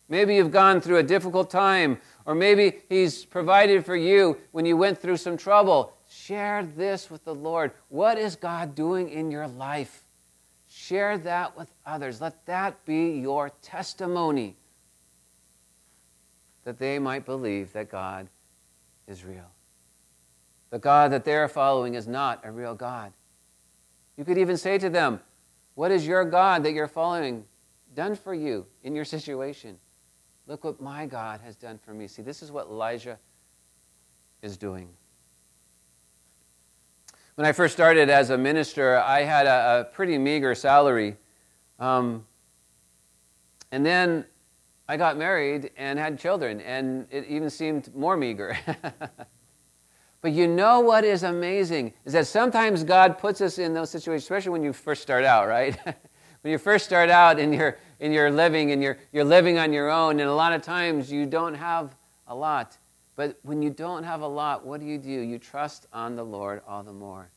Maybe 0.08 0.34
you've 0.34 0.50
gone 0.50 0.80
through 0.80 0.96
a 0.96 1.02
difficult 1.02 1.50
time, 1.50 1.98
or 2.26 2.34
maybe 2.34 2.78
He's 2.88 3.24
provided 3.24 3.84
for 3.84 3.96
you 3.96 4.38
when 4.52 4.64
you 4.64 4.76
went 4.76 4.98
through 4.98 5.16
some 5.16 5.36
trouble. 5.36 5.94
Share 6.08 6.64
this 6.64 7.10
with 7.10 7.24
the 7.24 7.34
Lord. 7.34 7.72
What 7.88 8.18
is 8.18 8.36
God 8.36 8.74
doing 8.74 9.08
in 9.08 9.30
your 9.30 9.48
life? 9.48 10.04
Share 10.68 11.18
that 11.18 11.56
with 11.56 11.70
others. 11.84 12.20
Let 12.20 12.46
that 12.46 12.84
be 12.84 13.18
your 13.18 13.50
testimony 13.62 14.56
that 16.64 16.78
they 16.78 16.98
might 16.98 17.24
believe 17.24 17.72
that 17.72 17.90
God 17.90 18.28
is 19.06 19.24
real. 19.24 19.50
The 20.70 20.78
God 20.78 21.12
that 21.12 21.24
they're 21.24 21.48
following 21.48 21.94
is 21.94 22.06
not 22.06 22.40
a 22.44 22.50
real 22.50 22.74
God. 22.74 23.12
You 24.16 24.24
could 24.24 24.38
even 24.38 24.56
say 24.56 24.78
to 24.78 24.88
them, 24.88 25.20
what 25.74 25.90
is 25.90 26.06
your 26.06 26.24
God 26.24 26.62
that 26.64 26.72
you're 26.72 26.88
following 26.88 27.44
done 27.94 28.14
for 28.14 28.34
you 28.34 28.66
in 28.82 28.94
your 28.94 29.04
situation? 29.04 29.78
Look 30.46 30.64
what 30.64 30.80
my 30.80 31.06
God 31.06 31.40
has 31.40 31.56
done 31.56 31.78
for 31.78 31.94
me. 31.94 32.08
See, 32.08 32.22
this 32.22 32.42
is 32.42 32.50
what 32.50 32.66
Elijah 32.66 33.18
is 34.42 34.56
doing. 34.56 34.88
When 37.36 37.46
I 37.46 37.52
first 37.52 37.74
started 37.74 38.10
as 38.10 38.30
a 38.30 38.36
minister, 38.36 38.98
I 38.98 39.22
had 39.22 39.46
a, 39.46 39.80
a 39.80 39.84
pretty 39.94 40.18
meager 40.18 40.54
salary. 40.54 41.16
Um, 41.78 42.26
and 43.70 43.86
then 43.86 44.26
I 44.88 44.96
got 44.96 45.16
married 45.16 45.70
and 45.76 45.98
had 45.98 46.18
children, 46.18 46.60
and 46.60 47.06
it 47.10 47.26
even 47.26 47.48
seemed 47.48 47.94
more 47.94 48.16
meager. 48.16 48.58
But 50.22 50.32
you 50.32 50.46
know 50.46 50.78
what 50.78 51.04
is 51.04 51.24
amazing 51.24 51.92
is 52.04 52.12
that 52.12 52.28
sometimes 52.28 52.84
God 52.84 53.18
puts 53.18 53.40
us 53.40 53.58
in 53.58 53.74
those 53.74 53.90
situations, 53.90 54.22
especially 54.22 54.52
when 54.52 54.62
you 54.62 54.72
first 54.72 55.02
start 55.02 55.24
out, 55.24 55.48
right? 55.48 55.76
when 56.42 56.52
you 56.52 56.58
first 56.58 56.84
start 56.84 57.10
out 57.10 57.38
and 57.38 57.54
you're, 57.54 57.78
and 58.00 58.12
you're 58.12 58.30
living 58.30 58.72
and 58.72 58.82
you're, 58.82 58.98
you're 59.12 59.24
living 59.24 59.58
on 59.58 59.72
your 59.72 59.90
own, 59.90 60.20
and 60.20 60.28
a 60.28 60.34
lot 60.34 60.52
of 60.52 60.62
times 60.62 61.10
you 61.10 61.26
don't 61.26 61.54
have 61.54 61.96
a 62.26 62.34
lot. 62.34 62.78
But 63.16 63.38
when 63.42 63.62
you 63.62 63.70
don't 63.70 64.04
have 64.04 64.20
a 64.20 64.26
lot, 64.26 64.64
what 64.64 64.80
do 64.80 64.86
you 64.86 64.98
do? 64.98 65.10
You 65.10 65.38
trust 65.38 65.86
on 65.92 66.16
the 66.16 66.24
Lord 66.24 66.62
all 66.66 66.82
the 66.82 66.92
more. 66.92 67.30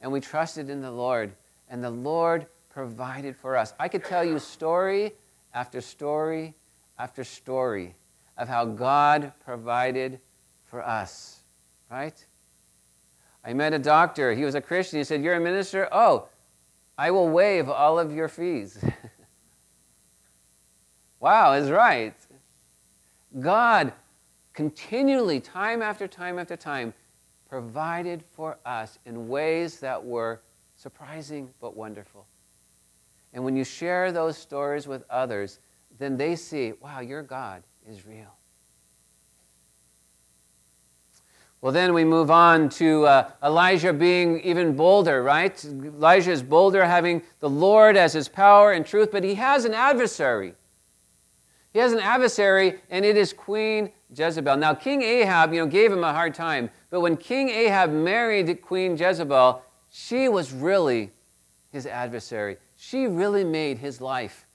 And 0.00 0.10
we 0.10 0.20
trusted 0.20 0.70
in 0.70 0.80
the 0.80 0.90
Lord, 0.90 1.32
and 1.68 1.82
the 1.82 1.90
Lord 1.90 2.46
provided 2.68 3.36
for 3.36 3.56
us. 3.56 3.72
I 3.78 3.88
could 3.88 4.04
tell 4.04 4.24
you 4.24 4.38
story 4.38 5.12
after 5.52 5.80
story 5.80 6.54
after 6.98 7.24
story 7.24 7.94
of 8.36 8.48
how 8.48 8.64
God 8.64 9.32
provided 9.44 10.20
for 10.64 10.84
us 10.84 11.44
right? 11.94 12.26
I 13.44 13.52
met 13.52 13.72
a 13.72 13.78
doctor. 13.78 14.34
He 14.34 14.44
was 14.44 14.54
a 14.54 14.60
Christian. 14.60 14.98
He 14.98 15.04
said, 15.04 15.22
You're 15.22 15.34
a 15.34 15.40
minister? 15.40 15.88
Oh, 15.92 16.28
I 16.96 17.10
will 17.10 17.28
waive 17.28 17.68
all 17.68 17.98
of 17.98 18.12
your 18.12 18.28
fees. 18.28 18.78
wow, 21.20 21.52
is 21.54 21.70
right. 21.70 22.14
God 23.38 23.92
continually, 24.52 25.40
time 25.40 25.82
after 25.82 26.06
time 26.06 26.38
after 26.38 26.56
time, 26.56 26.94
provided 27.48 28.22
for 28.22 28.58
us 28.64 28.98
in 29.04 29.28
ways 29.28 29.80
that 29.80 30.04
were 30.04 30.40
surprising 30.76 31.50
but 31.60 31.76
wonderful. 31.76 32.26
And 33.32 33.44
when 33.44 33.56
you 33.56 33.64
share 33.64 34.12
those 34.12 34.38
stories 34.38 34.86
with 34.86 35.04
others, 35.10 35.58
then 35.98 36.16
they 36.16 36.36
see, 36.36 36.72
wow, 36.80 37.00
your 37.00 37.22
God 37.22 37.64
is 37.88 38.06
real. 38.06 38.36
Well, 41.64 41.72
then 41.72 41.94
we 41.94 42.04
move 42.04 42.30
on 42.30 42.68
to 42.80 43.06
uh, 43.06 43.30
Elijah 43.42 43.94
being 43.94 44.38
even 44.40 44.76
bolder, 44.76 45.22
right? 45.22 45.64
Elijah 45.64 46.30
is 46.30 46.42
bolder, 46.42 46.84
having 46.84 47.22
the 47.40 47.48
Lord 47.48 47.96
as 47.96 48.12
his 48.12 48.28
power 48.28 48.72
and 48.72 48.84
truth, 48.84 49.08
but 49.10 49.24
he 49.24 49.36
has 49.36 49.64
an 49.64 49.72
adversary. 49.72 50.56
He 51.72 51.78
has 51.78 51.94
an 51.94 52.00
adversary, 52.00 52.82
and 52.90 53.02
it 53.02 53.16
is 53.16 53.32
Queen 53.32 53.90
Jezebel. 54.14 54.58
Now, 54.58 54.74
King 54.74 55.00
Ahab, 55.00 55.54
you 55.54 55.60
know, 55.60 55.66
gave 55.66 55.90
him 55.90 56.04
a 56.04 56.12
hard 56.12 56.34
time, 56.34 56.68
but 56.90 57.00
when 57.00 57.16
King 57.16 57.48
Ahab 57.48 57.90
married 57.90 58.60
Queen 58.60 58.94
Jezebel, 58.94 59.62
she 59.88 60.28
was 60.28 60.52
really 60.52 61.12
his 61.72 61.86
adversary. 61.86 62.58
She 62.76 63.06
really 63.06 63.42
made 63.42 63.78
his 63.78 64.02
life 64.02 64.46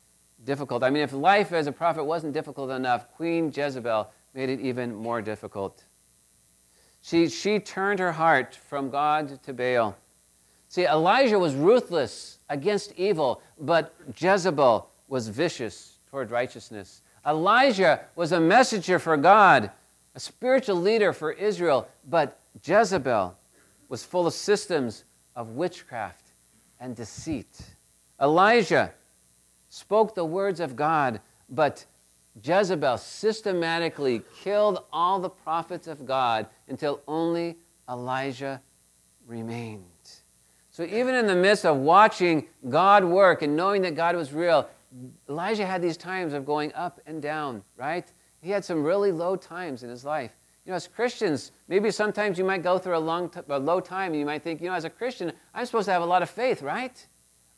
difficult. 0.43 0.83
I 0.83 0.91
mean, 0.91 1.01
if 1.01 1.11
life 1.11 1.53
as 1.53 1.65
a 1.65 1.71
prophet 1.71 2.03
wasn't 2.03 2.33
difficult 2.33 2.69
enough, 2.69 3.11
Queen 3.13 3.51
Jezebel 3.51 4.11
made 4.35 4.49
it 4.49 4.59
even 4.59 4.93
more 4.93 5.23
difficult. 5.23 5.85
She, 7.01 7.29
she 7.29 7.59
turned 7.59 7.99
her 7.99 8.11
heart 8.11 8.55
from 8.55 8.89
God 8.89 9.41
to 9.43 9.53
Baal. 9.53 9.97
See, 10.67 10.85
Elijah 10.85 11.39
was 11.39 11.55
ruthless 11.55 12.39
against 12.49 12.93
evil, 12.95 13.41
but 13.59 13.95
Jezebel 14.15 14.89
was 15.07 15.27
vicious 15.27 15.99
toward 16.09 16.31
righteousness. 16.31 17.01
Elijah 17.25 18.01
was 18.15 18.31
a 18.31 18.39
messenger 18.39 18.99
for 18.99 19.17
God, 19.17 19.71
a 20.15 20.19
spiritual 20.19 20.75
leader 20.75 21.13
for 21.13 21.31
Israel, 21.31 21.87
but 22.07 22.39
Jezebel 22.63 23.35
was 23.87 24.03
full 24.03 24.27
of 24.27 24.33
systems 24.33 25.05
of 25.35 25.49
witchcraft 25.49 26.33
and 26.79 26.95
deceit. 26.95 27.61
Elijah 28.21 28.93
spoke 29.69 30.15
the 30.15 30.25
words 30.25 30.59
of 30.59 30.75
God, 30.75 31.21
but 31.49 31.85
Jezebel 32.41 32.97
systematically 32.97 34.21
killed 34.41 34.85
all 34.93 35.19
the 35.19 35.29
prophets 35.29 35.87
of 35.87 36.05
God 36.05 36.47
until 36.67 37.01
only 37.07 37.57
Elijah 37.89 38.61
remained. 39.25 39.83
So, 40.71 40.83
even 40.83 41.15
in 41.15 41.27
the 41.27 41.35
midst 41.35 41.65
of 41.65 41.77
watching 41.77 42.47
God 42.69 43.03
work 43.03 43.41
and 43.41 43.55
knowing 43.55 43.81
that 43.81 43.95
God 43.95 44.15
was 44.15 44.31
real, 44.31 44.69
Elijah 45.27 45.65
had 45.65 45.81
these 45.81 45.97
times 45.97 46.33
of 46.33 46.45
going 46.45 46.73
up 46.73 47.01
and 47.05 47.21
down, 47.21 47.63
right? 47.75 48.11
He 48.41 48.49
had 48.49 48.63
some 48.63 48.83
really 48.83 49.11
low 49.11 49.35
times 49.35 49.83
in 49.83 49.89
his 49.89 50.05
life. 50.05 50.31
You 50.65 50.71
know, 50.71 50.75
as 50.75 50.87
Christians, 50.87 51.51
maybe 51.67 51.91
sometimes 51.91 52.37
you 52.37 52.45
might 52.45 52.63
go 52.63 52.77
through 52.77 52.95
a, 52.95 52.99
long 52.99 53.29
t- 53.29 53.41
a 53.49 53.59
low 53.59 53.79
time 53.79 54.11
and 54.11 54.19
you 54.19 54.25
might 54.25 54.43
think, 54.43 54.61
you 54.61 54.67
know, 54.67 54.73
as 54.73 54.85
a 54.85 54.89
Christian, 54.89 55.31
I'm 55.53 55.65
supposed 55.65 55.85
to 55.85 55.91
have 55.91 56.01
a 56.01 56.05
lot 56.05 56.21
of 56.21 56.29
faith, 56.29 56.61
right? 56.61 57.07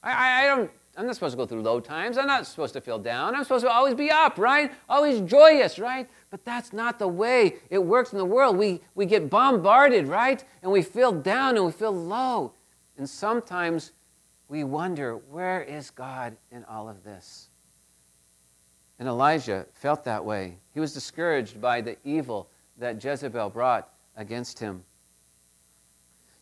I, 0.02 0.12
I, 0.12 0.44
I 0.44 0.48
don't 0.48 0.72
I'm 1.02 1.08
not 1.08 1.16
supposed 1.16 1.34
to 1.34 1.38
go 1.38 1.48
through 1.48 1.64
low 1.64 1.80
times. 1.80 2.16
I'm 2.16 2.28
not 2.28 2.46
supposed 2.46 2.74
to 2.74 2.82
feel 2.82 3.00
down. 3.00 3.34
I'm 3.34 3.42
supposed 3.42 3.66
to 3.66 3.72
always 3.72 3.96
be 3.96 4.12
up, 4.12 4.38
right? 4.38 4.72
Always 4.88 5.20
joyous, 5.22 5.80
right? 5.80 6.08
But 6.30 6.46
that's 6.46 6.74
not 6.74 7.00
the 7.00 7.08
way 7.08 7.56
it 7.72 7.80
works 7.80 8.12
in 8.12 8.20
the 8.20 8.26
world. 8.26 8.56
We, 8.56 8.82
we 8.94 9.08
get 9.08 9.28
bombarded, 9.28 10.06
right? 10.06 10.46
And 10.62 10.72
we 10.72 10.84
feel 10.84 11.12
down 11.12 11.56
and 11.56 11.66
we 11.66 11.72
feel 11.72 11.92
low. 11.92 12.54
And 13.00 13.10
sometimes 13.10 13.94
we 14.48 14.64
wonder, 14.64 15.16
where 15.16 15.64
is 15.64 15.90
God 15.90 16.38
in 16.52 16.64
all 16.66 16.88
of 16.88 17.04
this? 17.04 17.50
And 19.00 19.08
Elijah 19.08 19.66
felt 19.74 20.04
that 20.04 20.24
way. 20.24 20.60
He 20.72 20.80
was 20.80 20.94
discouraged 20.94 21.60
by 21.60 21.82
the 21.82 21.98
evil 22.04 22.48
that 22.78 23.04
Jezebel 23.04 23.50
brought 23.50 23.90
against 24.16 24.60
him. 24.60 24.84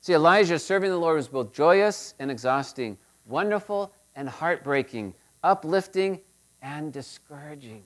See, 0.01 0.15
Elijah 0.15 0.59
serving 0.59 0.89
the 0.89 0.97
Lord 0.97 1.15
was 1.15 1.29
both 1.29 1.53
joyous 1.53 2.13
and 2.19 2.29
exhausting, 2.29 2.97
wonderful 3.25 3.93
and 4.15 4.27
heartbreaking, 4.27 5.13
uplifting 5.43 6.19
and 6.61 6.91
discouraging. 6.91 7.83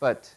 But 0.00 0.34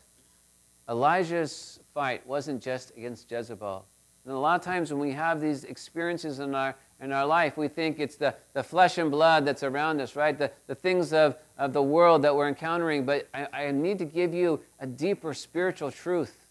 Elijah's 0.90 1.80
fight 1.94 2.26
wasn't 2.26 2.62
just 2.62 2.92
against 2.98 3.30
Jezebel. 3.32 3.86
And 4.26 4.34
a 4.34 4.38
lot 4.38 4.60
of 4.60 4.66
times 4.66 4.92
when 4.92 5.00
we 5.00 5.12
have 5.12 5.42
these 5.42 5.64
experiences 5.64 6.40
in 6.40 6.54
our, 6.54 6.76
in 7.00 7.12
our 7.12 7.26
life, 7.26 7.58
we 7.58 7.68
think 7.68 8.00
it's 8.00 8.16
the, 8.16 8.36
the 8.54 8.64
flesh 8.64 8.98
and 8.98 9.10
blood 9.10 9.46
that's 9.46 9.64
around 9.64 10.00
us, 10.00 10.16
right? 10.16 10.38
The, 10.38 10.52
the 10.68 10.76
things 10.76 11.12
of, 11.12 11.38
of 11.58 11.74
the 11.74 11.82
world 11.82 12.22
that 12.22 12.36
we're 12.36 12.48
encountering. 12.48 13.06
But 13.06 13.28
I, 13.34 13.48
I 13.52 13.72
need 13.72 13.98
to 14.00 14.06
give 14.06 14.34
you 14.34 14.62
a 14.80 14.86
deeper 14.86 15.34
spiritual 15.34 15.92
truth. 15.92 16.46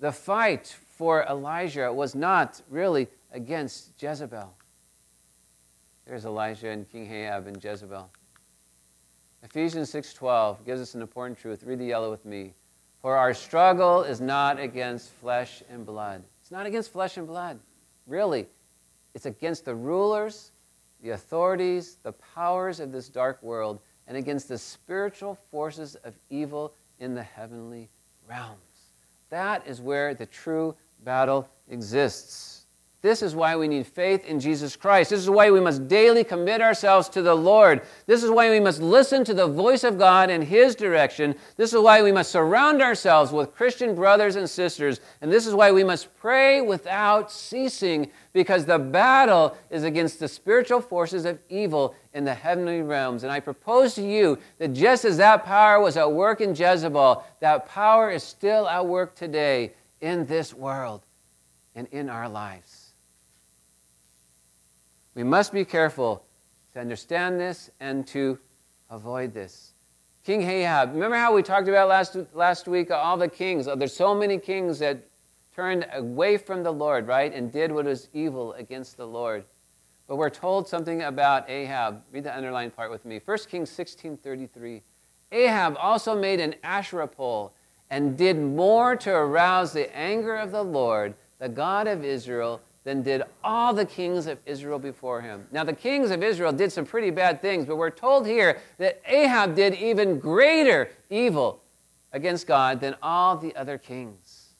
The 0.00 0.12
fight 0.12 0.76
for 0.96 1.24
Elijah 1.24 1.92
was 1.92 2.14
not 2.14 2.62
really 2.70 3.08
against 3.36 4.02
Jezebel. 4.02 4.56
There's 6.06 6.24
Elijah 6.24 6.70
and 6.70 6.88
King 6.90 7.12
Ahab 7.12 7.46
and 7.46 7.62
Jezebel. 7.62 8.10
Ephesians 9.42 9.90
6:12 9.90 10.64
gives 10.64 10.80
us 10.80 10.94
an 10.94 11.02
important 11.02 11.38
truth. 11.38 11.62
Read 11.62 11.78
the 11.78 11.84
yellow 11.84 12.10
with 12.10 12.24
me. 12.24 12.54
For 13.02 13.14
our 13.16 13.34
struggle 13.34 14.02
is 14.02 14.22
not 14.22 14.58
against 14.58 15.10
flesh 15.10 15.62
and 15.68 15.84
blood. 15.84 16.24
It's 16.40 16.50
not 16.50 16.64
against 16.64 16.90
flesh 16.90 17.18
and 17.18 17.26
blood. 17.26 17.60
Really. 18.06 18.48
It's 19.12 19.26
against 19.26 19.66
the 19.66 19.74
rulers, 19.74 20.52
the 21.02 21.10
authorities, 21.10 21.98
the 22.02 22.12
powers 22.12 22.80
of 22.80 22.90
this 22.90 23.08
dark 23.10 23.42
world, 23.42 23.80
and 24.06 24.16
against 24.16 24.48
the 24.48 24.58
spiritual 24.58 25.34
forces 25.50 25.94
of 25.96 26.18
evil 26.30 26.72
in 27.00 27.14
the 27.14 27.22
heavenly 27.22 27.90
realms. 28.26 28.94
That 29.28 29.66
is 29.66 29.82
where 29.82 30.14
the 30.14 30.26
true 30.26 30.74
battle 31.04 31.48
exists. 31.68 32.55
This 33.06 33.22
is 33.22 33.36
why 33.36 33.54
we 33.54 33.68
need 33.68 33.86
faith 33.86 34.24
in 34.24 34.40
Jesus 34.40 34.74
Christ. 34.74 35.10
This 35.10 35.20
is 35.20 35.30
why 35.30 35.52
we 35.52 35.60
must 35.60 35.86
daily 35.86 36.24
commit 36.24 36.60
ourselves 36.60 37.08
to 37.10 37.22
the 37.22 37.36
Lord. 37.36 37.82
This 38.06 38.24
is 38.24 38.32
why 38.32 38.50
we 38.50 38.58
must 38.58 38.82
listen 38.82 39.22
to 39.26 39.32
the 39.32 39.46
voice 39.46 39.84
of 39.84 39.96
God 39.96 40.28
and 40.28 40.42
His 40.42 40.74
direction. 40.74 41.36
This 41.56 41.72
is 41.72 41.80
why 41.80 42.02
we 42.02 42.10
must 42.10 42.32
surround 42.32 42.82
ourselves 42.82 43.30
with 43.30 43.54
Christian 43.54 43.94
brothers 43.94 44.34
and 44.34 44.50
sisters. 44.50 44.98
And 45.20 45.30
this 45.30 45.46
is 45.46 45.54
why 45.54 45.70
we 45.70 45.84
must 45.84 46.16
pray 46.16 46.60
without 46.62 47.30
ceasing, 47.30 48.10
because 48.32 48.64
the 48.64 48.80
battle 48.80 49.56
is 49.70 49.84
against 49.84 50.18
the 50.18 50.26
spiritual 50.26 50.80
forces 50.80 51.26
of 51.26 51.38
evil 51.48 51.94
in 52.12 52.24
the 52.24 52.34
heavenly 52.34 52.82
realms. 52.82 53.22
And 53.22 53.30
I 53.30 53.38
propose 53.38 53.94
to 53.94 54.02
you 54.02 54.36
that 54.58 54.72
just 54.72 55.04
as 55.04 55.16
that 55.18 55.44
power 55.44 55.80
was 55.80 55.96
at 55.96 56.10
work 56.10 56.40
in 56.40 56.56
Jezebel, 56.56 57.22
that 57.38 57.66
power 57.66 58.10
is 58.10 58.24
still 58.24 58.68
at 58.68 58.84
work 58.84 59.14
today 59.14 59.74
in 60.00 60.26
this 60.26 60.52
world 60.52 61.02
and 61.76 61.86
in 61.92 62.08
our 62.10 62.28
lives. 62.28 62.75
We 65.16 65.24
must 65.24 65.50
be 65.50 65.64
careful 65.64 66.22
to 66.74 66.78
understand 66.78 67.40
this 67.40 67.70
and 67.80 68.06
to 68.08 68.38
avoid 68.90 69.32
this. 69.32 69.72
King 70.24 70.42
Ahab, 70.42 70.92
remember 70.92 71.16
how 71.16 71.34
we 71.34 71.42
talked 71.42 71.68
about 71.68 71.88
last, 71.88 72.18
last 72.34 72.68
week 72.68 72.90
uh, 72.90 72.96
all 72.96 73.16
the 73.16 73.26
kings? 73.26 73.66
Oh, 73.66 73.74
there's 73.74 73.96
so 73.96 74.14
many 74.14 74.36
kings 74.36 74.78
that 74.80 75.08
turned 75.54 75.86
away 75.94 76.36
from 76.36 76.62
the 76.62 76.70
Lord, 76.70 77.06
right, 77.06 77.32
and 77.32 77.50
did 77.50 77.72
what 77.72 77.86
was 77.86 78.10
evil 78.12 78.52
against 78.54 78.98
the 78.98 79.06
Lord. 79.06 79.46
But 80.06 80.16
we're 80.16 80.28
told 80.28 80.68
something 80.68 81.00
about 81.00 81.48
Ahab. 81.48 82.02
Read 82.12 82.24
the 82.24 82.36
underlined 82.36 82.76
part 82.76 82.90
with 82.90 83.06
me. 83.06 83.18
1 83.24 83.38
Kings 83.48 83.70
16:33. 83.70 84.82
Ahab 85.32 85.76
also 85.80 86.14
made 86.14 86.40
an 86.40 86.56
Asherah 86.62 87.08
pole 87.08 87.54
and 87.88 88.18
did 88.18 88.38
more 88.38 88.94
to 88.96 89.10
arouse 89.10 89.72
the 89.72 89.96
anger 89.96 90.36
of 90.36 90.50
the 90.52 90.62
Lord, 90.62 91.14
the 91.38 91.48
God 91.48 91.86
of 91.88 92.04
Israel, 92.04 92.60
than 92.86 93.02
did 93.02 93.24
all 93.42 93.74
the 93.74 93.84
kings 93.84 94.28
of 94.28 94.38
Israel 94.46 94.78
before 94.78 95.20
him. 95.20 95.44
Now, 95.50 95.64
the 95.64 95.72
kings 95.72 96.12
of 96.12 96.22
Israel 96.22 96.52
did 96.52 96.70
some 96.70 96.86
pretty 96.86 97.10
bad 97.10 97.42
things, 97.42 97.66
but 97.66 97.74
we're 97.74 97.90
told 97.90 98.28
here 98.28 98.60
that 98.78 99.02
Ahab 99.08 99.56
did 99.56 99.74
even 99.74 100.20
greater 100.20 100.90
evil 101.10 101.64
against 102.12 102.46
God 102.46 102.80
than 102.80 102.94
all 103.02 103.36
the 103.36 103.56
other 103.56 103.76
kings. 103.76 104.50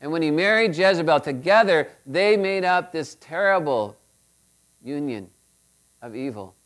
And 0.00 0.10
when 0.10 0.22
he 0.22 0.30
married 0.32 0.76
Jezebel, 0.76 1.20
together 1.20 1.88
they 2.04 2.36
made 2.36 2.64
up 2.64 2.90
this 2.90 3.16
terrible 3.20 3.96
union 4.82 5.30
of 6.02 6.16
evil. 6.16 6.56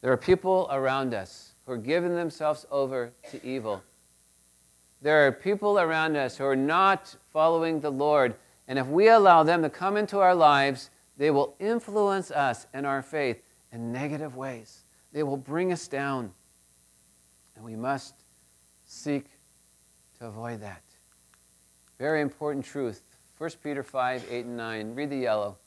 There 0.00 0.10
are 0.10 0.16
people 0.16 0.66
around 0.72 1.14
us 1.14 1.54
who 1.66 1.72
are 1.72 1.76
giving 1.76 2.16
themselves 2.16 2.66
over 2.68 3.12
to 3.30 3.46
evil 3.46 3.80
there 5.02 5.26
are 5.26 5.32
people 5.32 5.80
around 5.80 6.16
us 6.16 6.38
who 6.38 6.44
are 6.44 6.56
not 6.56 7.16
following 7.32 7.80
the 7.80 7.90
Lord. 7.90 8.36
And 8.68 8.78
if 8.78 8.86
we 8.86 9.08
allow 9.08 9.42
them 9.42 9.62
to 9.62 9.68
come 9.68 9.96
into 9.96 10.20
our 10.20 10.34
lives, 10.34 10.90
they 11.16 11.30
will 11.30 11.56
influence 11.58 12.30
us 12.30 12.68
in 12.72 12.84
our 12.84 13.02
faith 13.02 13.42
in 13.72 13.92
negative 13.92 14.36
ways. 14.36 14.84
They 15.12 15.24
will 15.24 15.36
bring 15.36 15.72
us 15.72 15.88
down. 15.88 16.32
And 17.56 17.64
we 17.64 17.74
must 17.74 18.14
seek 18.84 19.26
to 20.18 20.26
avoid 20.26 20.60
that. 20.60 20.82
Very 21.98 22.20
important 22.20 22.64
truth. 22.64 23.02
1 23.38 23.50
Peter 23.62 23.82
5 23.82 24.26
8 24.30 24.44
and 24.44 24.56
9. 24.56 24.94
Read 24.94 25.10
the 25.10 25.16
yellow. 25.16 25.58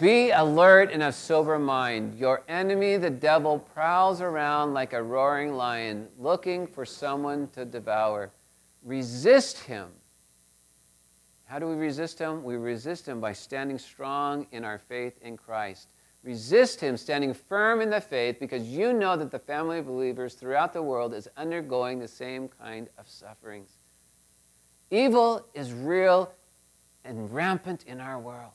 Be 0.00 0.30
alert 0.30 0.90
and 0.90 1.02
of 1.02 1.14
sober 1.14 1.58
mind. 1.58 2.18
Your 2.18 2.42
enemy, 2.48 2.96
the 2.96 3.10
devil, 3.10 3.58
prowls 3.58 4.22
around 4.22 4.72
like 4.72 4.94
a 4.94 5.02
roaring 5.02 5.52
lion, 5.52 6.08
looking 6.18 6.66
for 6.66 6.86
someone 6.86 7.48
to 7.48 7.66
devour. 7.66 8.30
Resist 8.82 9.58
him. 9.58 9.88
How 11.44 11.58
do 11.58 11.66
we 11.68 11.74
resist 11.74 12.18
him? 12.18 12.42
We 12.42 12.56
resist 12.56 13.06
him 13.06 13.20
by 13.20 13.32
standing 13.32 13.78
strong 13.78 14.46
in 14.52 14.64
our 14.64 14.78
faith 14.78 15.18
in 15.20 15.36
Christ. 15.36 15.92
Resist 16.22 16.80
him, 16.80 16.96
standing 16.96 17.34
firm 17.34 17.80
in 17.80 17.90
the 17.90 18.00
faith, 18.00 18.38
because 18.38 18.62
you 18.66 18.92
know 18.92 19.16
that 19.16 19.30
the 19.30 19.38
family 19.38 19.78
of 19.78 19.86
believers 19.86 20.34
throughout 20.34 20.72
the 20.72 20.82
world 20.82 21.12
is 21.12 21.28
undergoing 21.36 21.98
the 21.98 22.08
same 22.08 22.48
kind 22.48 22.88
of 22.96 23.08
sufferings. 23.08 23.78
Evil 24.90 25.46
is 25.52 25.72
real 25.72 26.32
and 27.04 27.32
rampant 27.34 27.84
in 27.86 28.00
our 28.00 28.18
world. 28.20 28.52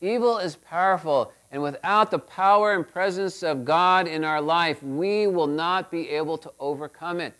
Evil 0.00 0.38
is 0.38 0.56
powerful, 0.56 1.32
and 1.50 1.62
without 1.62 2.10
the 2.10 2.18
power 2.18 2.74
and 2.74 2.86
presence 2.86 3.42
of 3.42 3.64
God 3.64 4.06
in 4.06 4.24
our 4.24 4.40
life, 4.40 4.82
we 4.82 5.26
will 5.26 5.46
not 5.46 5.90
be 5.90 6.10
able 6.10 6.36
to 6.38 6.52
overcome 6.58 7.20
it. 7.20 7.34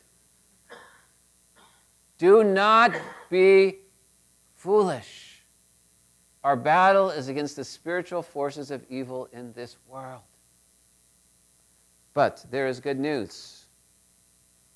Do 2.18 2.42
not 2.44 2.92
be 3.30 3.78
foolish. 4.54 5.42
Our 6.42 6.56
battle 6.56 7.10
is 7.10 7.28
against 7.28 7.56
the 7.56 7.64
spiritual 7.64 8.22
forces 8.22 8.70
of 8.70 8.84
evil 8.88 9.28
in 9.32 9.52
this 9.52 9.76
world. 9.88 10.22
But 12.14 12.46
there 12.50 12.66
is 12.68 12.80
good 12.80 12.98
news. 12.98 13.66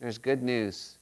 There's 0.01 0.19
good 0.19 0.43
news. 0.43 0.99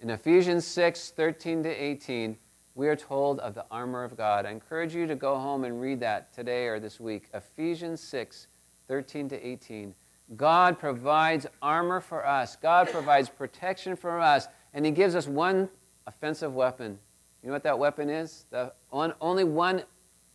In 0.00 0.10
Ephesians 0.10 0.66
6 0.66 1.10
13 1.10 1.64
to 1.64 1.68
18, 1.68 2.38
we 2.74 2.88
are 2.88 2.96
told 2.96 3.40
of 3.40 3.54
the 3.54 3.66
armor 3.70 4.04
of 4.04 4.16
God. 4.16 4.46
I 4.46 4.50
encourage 4.50 4.94
you 4.94 5.06
to 5.06 5.14
go 5.14 5.36
home 5.36 5.64
and 5.64 5.80
read 5.80 6.00
that 6.00 6.32
today 6.32 6.66
or 6.66 6.80
this 6.80 7.00
week. 7.00 7.28
Ephesians 7.34 8.00
6 8.00 8.46
13 8.88 9.28
to 9.28 9.46
18. 9.46 9.94
God 10.36 10.78
provides 10.78 11.46
armor 11.60 12.00
for 12.00 12.26
us, 12.26 12.56
God 12.56 12.88
provides 12.88 13.28
protection 13.28 13.96
for 13.96 14.20
us, 14.20 14.46
and 14.74 14.84
He 14.84 14.92
gives 14.92 15.14
us 15.14 15.26
one 15.26 15.68
offensive 16.06 16.54
weapon. 16.54 16.98
You 17.42 17.48
know 17.48 17.54
what 17.54 17.62
that 17.62 17.78
weapon 17.78 18.10
is? 18.10 18.46
The 18.50 18.72
one, 18.90 19.14
only 19.20 19.44
one 19.44 19.84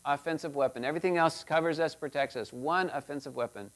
offensive 0.04 0.56
weapon. 0.56 0.84
Everything 0.84 1.18
else 1.18 1.44
covers 1.44 1.80
us, 1.80 1.96
protects 1.96 2.36
us. 2.36 2.52
One 2.52 2.90
offensive 2.94 3.36
weapon. 3.36 3.72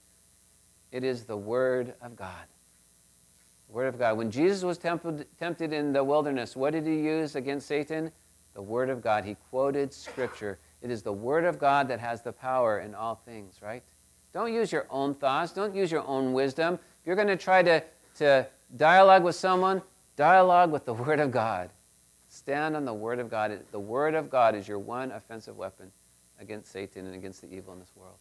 It 0.92 1.04
is 1.04 1.26
the 1.26 1.38
Word 1.38 1.94
of 2.02 2.16
God. 2.16 2.46
The 3.68 3.74
Word 3.74 3.88
of 3.88 4.00
God. 4.00 4.18
When 4.18 4.32
Jesus 4.32 4.64
was 4.64 4.78
tempted, 4.78 5.28
tempted 5.38 5.74
in 5.74 5.94
the 5.94 6.04
wilderness, 6.04 6.56
what 6.56 6.74
did 6.74 6.88
he 6.88 7.00
use 7.00 7.36
against 7.36 7.68
Satan? 7.68 8.12
the 8.54 8.62
Word 8.62 8.90
of 8.90 9.02
God. 9.02 9.24
He 9.24 9.36
quoted 9.50 9.94
Scripture. 9.94 10.60
It 10.82 10.92
is 10.92 11.02
the 11.02 11.14
Word 11.14 11.46
of 11.46 11.60
God 11.60 11.88
that 11.88 12.00
has 12.00 12.22
the 12.22 12.34
power 12.34 12.80
in 12.80 12.94
all 12.96 13.16
things, 13.16 13.60
right? 13.62 13.84
Don't 14.34 14.54
use 14.54 14.72
your 14.72 14.86
own 14.90 15.16
thoughts. 15.16 15.54
Don't 15.54 15.74
use 15.74 15.92
your 15.92 16.06
own 16.06 16.34
wisdom. 16.34 16.74
If 16.74 17.08
you're 17.08 17.16
going 17.16 17.30
to 17.30 17.38
try 17.38 17.64
to, 17.64 17.82
to 18.16 18.48
dialogue 18.76 19.24
with 19.24 19.36
someone, 19.36 19.82
dialogue 20.20 20.70
with 20.70 20.84
the 20.84 20.94
Word 20.94 21.22
of 21.22 21.32
God. 21.32 21.70
Stand 22.28 22.76
on 22.76 22.84
the 22.84 22.94
Word 22.94 23.20
of 23.20 23.30
God. 23.30 23.58
The 23.72 23.80
Word 23.80 24.16
of 24.16 24.30
God 24.30 24.54
is 24.54 24.68
your 24.68 24.78
one 24.78 25.12
offensive 25.14 25.56
weapon 25.56 25.90
against 26.42 26.74
Satan 26.74 27.06
and 27.06 27.16
against 27.16 27.42
the 27.42 27.48
evil 27.50 27.72
in 27.72 27.80
this 27.80 27.94
world. 27.96 28.18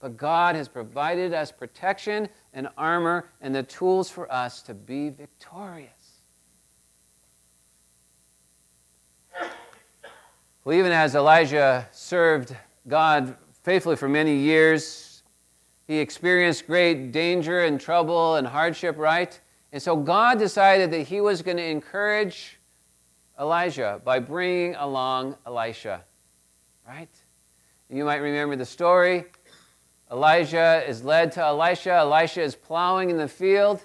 But 0.00 0.16
God 0.16 0.56
has 0.56 0.68
provided 0.68 1.32
us 1.32 1.52
protection 1.52 2.28
and 2.52 2.66
armor 2.76 3.30
and 3.40 3.54
the 3.54 3.62
tools 3.62 4.10
for 4.10 4.30
us 4.30 4.60
to 4.62 4.74
be 4.74 5.08
victorious. 5.08 5.92
Well, 10.64 10.76
even 10.76 10.90
as 10.90 11.14
Elijah 11.14 11.86
served 11.92 12.56
God 12.88 13.36
faithfully 13.62 13.94
for 13.94 14.08
many 14.08 14.34
years, 14.34 15.22
he 15.86 15.98
experienced 15.98 16.66
great 16.66 17.12
danger 17.12 17.60
and 17.60 17.80
trouble 17.80 18.34
and 18.34 18.48
hardship, 18.48 18.98
right? 18.98 19.38
And 19.74 19.82
so 19.82 19.96
God 19.96 20.38
decided 20.38 20.92
that 20.92 21.00
he 21.08 21.20
was 21.20 21.42
going 21.42 21.56
to 21.56 21.68
encourage 21.68 22.60
Elijah 23.40 24.00
by 24.04 24.20
bringing 24.20 24.76
along 24.76 25.36
Elisha, 25.44 26.04
right? 26.86 27.08
You 27.90 28.04
might 28.04 28.18
remember 28.18 28.54
the 28.54 28.66
story. 28.66 29.24
Elijah 30.12 30.84
is 30.86 31.02
led 31.02 31.32
to 31.32 31.42
Elisha. 31.42 31.90
Elisha 31.90 32.40
is 32.40 32.54
plowing 32.54 33.10
in 33.10 33.16
the 33.16 33.26
field. 33.26 33.82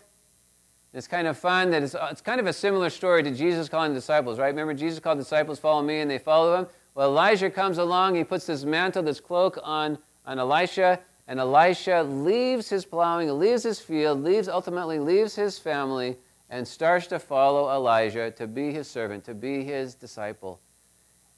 It's 0.94 1.08
kind 1.08 1.26
of 1.26 1.40
fun 1.40 1.72
that 1.72 1.82
it's, 1.82 1.96
it's 2.12 2.22
kind 2.22 2.40
of 2.40 2.46
a 2.46 2.54
similar 2.54 2.92
story 2.92 3.24
to 3.24 3.32
Jesus 3.32 3.68
calling 3.68 3.92
the 3.92 4.00
disciples, 4.00 4.38
right? 4.38 4.50
Remember, 4.50 4.76
Jesus 4.76 5.00
called 5.00 5.18
disciples, 5.18 5.58
follow 5.58 5.82
me, 5.82 6.02
and 6.02 6.12
they 6.12 6.20
follow 6.20 6.56
him? 6.56 6.68
Well, 6.94 7.10
Elijah 7.10 7.50
comes 7.50 7.80
along, 7.80 8.14
he 8.14 8.24
puts 8.24 8.46
this 8.46 8.64
mantle, 8.64 9.02
this 9.02 9.20
cloak 9.20 9.58
on, 9.64 9.98
on 10.24 10.38
Elisha, 10.38 11.00
and 11.30 11.40
Elisha 11.40 12.02
leaves 12.02 12.70
his 12.70 12.86
plowing, 12.86 13.30
leaves 13.38 13.62
his 13.62 13.80
field, 13.80 14.24
leaves, 14.24 14.50
ultimately 14.50 14.98
leaves 14.98 15.36
his 15.36 15.60
family, 15.60 16.18
and 16.50 16.68
starts 16.68 17.06
to 17.06 17.20
follow 17.20 17.70
Elijah 17.70 18.32
to 18.32 18.48
be 18.48 18.74
his 18.74 18.88
servant, 18.88 19.24
to 19.26 19.36
be 19.36 19.64
his 19.64 19.94
disciple. 19.94 20.60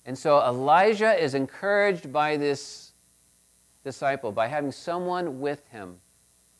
And 0.06 0.18
so 0.18 0.40
Elijah 0.40 1.22
is 1.22 1.36
encouraged 1.36 2.12
by 2.12 2.38
this 2.38 2.94
disciple, 3.84 4.32
by 4.32 4.48
having 4.48 4.72
someone 4.72 5.42
with 5.42 5.68
him 5.68 5.98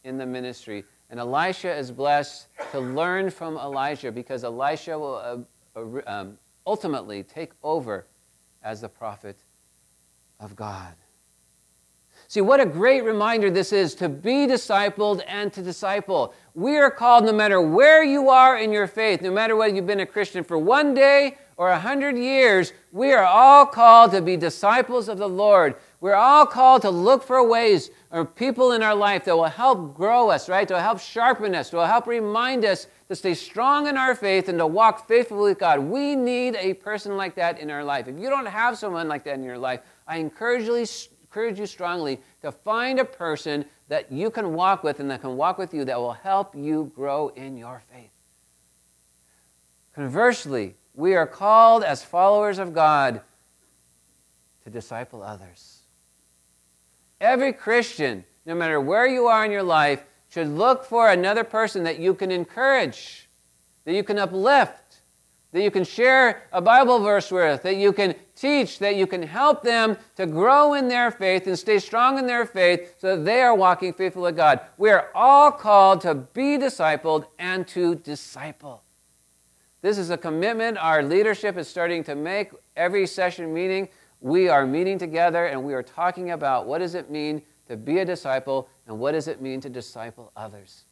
in 0.04 0.18
the 0.18 0.26
ministry. 0.26 0.84
And 1.10 1.18
Elisha 1.18 1.74
is 1.74 1.90
blessed 1.90 2.48
to 2.74 2.82
learn 2.82 3.30
from 3.30 3.56
Elijah 3.56 4.12
because 4.12 4.44
Elisha 4.44 5.00
will 5.00 5.48
uh, 5.76 5.80
uh, 5.80 6.02
um, 6.06 6.38
ultimately 6.68 7.24
take 7.24 7.52
over 7.64 8.08
as 8.62 8.82
the 8.82 8.90
prophet 8.90 9.38
of 10.38 10.54
God. 10.58 10.96
See, 12.32 12.40
what 12.40 12.62
a 12.62 12.66
great 12.66 13.04
reminder 13.04 13.52
this 13.52 13.74
is 13.74 13.94
to 13.96 14.08
be 14.08 14.48
discipled 14.48 15.22
and 15.28 15.52
to 15.52 15.62
disciple. 15.62 16.34
We 16.54 16.78
are 16.78 16.90
called 16.90 17.26
no 17.26 17.34
matter 17.34 17.60
where 17.60 18.06
you 18.06 18.30
are 18.30 18.58
in 18.58 18.72
your 18.72 18.88
faith, 18.88 19.22
no 19.22 19.32
matter 19.32 19.58
whether 19.58 19.76
you've 19.76 19.86
been 19.86 20.00
a 20.00 20.06
Christian 20.06 20.46
for 20.46 20.58
one 20.58 20.94
day 20.94 21.38
or 21.58 21.72
a 21.72 21.78
hundred 21.78 22.16
years, 22.16 22.72
we 22.94 23.12
are 23.12 23.26
all 23.26 23.66
called 23.66 24.12
to 24.12 24.22
be 24.22 24.38
disciples 24.38 25.10
of 25.10 25.18
the 25.18 25.28
Lord. 25.28 25.76
We're 26.00 26.16
all 26.16 26.46
called 26.46 26.84
to 26.84 26.90
look 26.90 27.22
for 27.22 27.46
ways 27.46 27.92
or 28.12 28.24
people 28.24 28.72
in 28.72 28.82
our 28.82 28.96
life 28.96 29.26
that 29.26 29.36
will 29.36 29.44
help 29.44 29.94
grow 29.94 30.30
us, 30.30 30.48
right? 30.48 30.70
To 30.70 30.80
help 30.80 31.02
sharpen 31.02 31.54
us, 31.54 31.70
to 31.72 31.86
help 31.86 32.08
remind 32.08 32.64
us 32.64 32.88
to 33.10 33.16
stay 33.18 33.34
strong 33.34 33.88
in 33.88 33.98
our 33.98 34.16
faith 34.16 34.48
and 34.48 34.58
to 34.60 34.68
walk 34.68 35.06
faithfully 35.06 35.52
with 35.52 35.60
God. 35.60 35.82
We 35.82 36.16
need 36.16 36.56
a 36.56 36.76
person 36.76 37.18
like 37.18 37.36
that 37.36 37.60
in 37.60 37.70
our 37.70 37.84
life. 37.84 38.08
If 38.08 38.18
you 38.18 38.30
don't 38.30 38.46
have 38.46 38.78
someone 38.78 39.10
like 39.10 39.26
that 39.26 39.34
in 39.34 39.44
your 39.44 39.58
life, 39.58 39.82
I 40.08 40.16
encourage 40.16 40.64
you, 40.64 40.86
encourage 41.32 41.58
you 41.58 41.66
strongly 41.66 42.20
to 42.42 42.52
find 42.52 43.00
a 43.00 43.06
person 43.06 43.64
that 43.88 44.12
you 44.12 44.30
can 44.30 44.54
walk 44.54 44.84
with 44.84 45.00
and 45.00 45.10
that 45.10 45.22
can 45.22 45.38
walk 45.38 45.58
with 45.58 45.74
you 45.74 45.86
that 45.86 45.98
will 45.98 46.12
help 46.12 46.54
you 46.54 46.92
grow 46.94 47.30
in 47.30 47.56
your 47.56 47.82
faith. 47.90 48.12
Conversely, 49.96 50.76
we 50.94 51.16
are 51.16 51.26
called 51.26 51.86
as 51.86 52.04
followers 52.04 52.60
of 52.60 52.74
God 52.74 53.22
to 54.66 54.70
disciple 54.70 55.24
others. 55.24 55.84
Every 57.22 57.54
Christian, 57.54 58.26
no 58.46 58.54
matter 58.54 58.82
where 58.82 59.08
you 59.08 59.28
are 59.28 59.46
in 59.46 59.52
your 59.52 59.64
life, 59.64 60.04
should 60.28 60.50
look 60.50 60.84
for 60.84 61.10
another 61.10 61.46
person 61.46 61.86
that 61.86 61.98
you 61.98 62.14
can 62.14 62.30
encourage, 62.30 63.30
that 63.86 63.94
you 63.94 64.04
can 64.04 64.20
uplift, 64.20 64.91
that 65.52 65.62
you 65.62 65.72
can 65.72 65.84
share 65.84 66.44
a 66.54 66.62
Bible 66.62 67.00
verse 67.00 67.30
with, 67.30 67.64
that 67.64 67.76
you 67.76 67.92
can 67.92 68.16
teach, 68.36 68.80
that 68.80 68.96
you 68.96 69.06
can 69.06 69.22
help 69.22 69.64
them 69.64 69.98
to 70.16 70.26
grow 70.26 70.74
in 70.74 70.88
their 70.88 71.12
faith 71.12 71.46
and 71.46 71.60
stay 71.60 71.78
strong 71.78 72.18
in 72.18 72.26
their 72.26 72.46
faith 72.46 72.96
so 72.98 73.18
that 73.18 73.26
they 73.26 73.42
are 73.42 73.56
walking 73.56 73.94
faithful 73.94 74.22
with 74.22 74.38
God. 74.38 74.62
We 74.78 74.90
are 74.92 75.10
all 75.14 75.52
called 75.52 76.02
to 76.02 76.16
be 76.16 76.58
discipled 76.58 77.26
and 77.38 77.68
to 77.70 77.96
disciple. 77.96 78.84
This 79.82 79.98
is 79.98 80.10
a 80.10 80.18
commitment 80.18 80.78
our 80.78 81.04
leadership 81.04 81.58
is 81.58 81.68
starting 81.68 82.04
to 82.06 82.16
make 82.16 82.52
every 82.76 83.06
session 83.08 83.54
meeting 83.54 83.90
we 84.22 84.48
are 84.48 84.68
meeting 84.68 85.00
together 85.00 85.48
and 85.48 85.64
we 85.64 85.74
are 85.74 85.84
talking 85.84 86.32
about 86.32 86.68
what 86.68 86.78
does 86.78 86.94
it 86.94 87.10
mean 87.10 87.42
to 87.68 87.76
be 87.76 88.00
a 88.00 88.06
disciple 88.06 88.70
and 88.86 88.98
what 88.98 89.14
does 89.14 89.28
it 89.28 89.42
mean 89.42 89.60
to 89.62 89.70
disciple 89.70 90.32
others. 90.36 90.86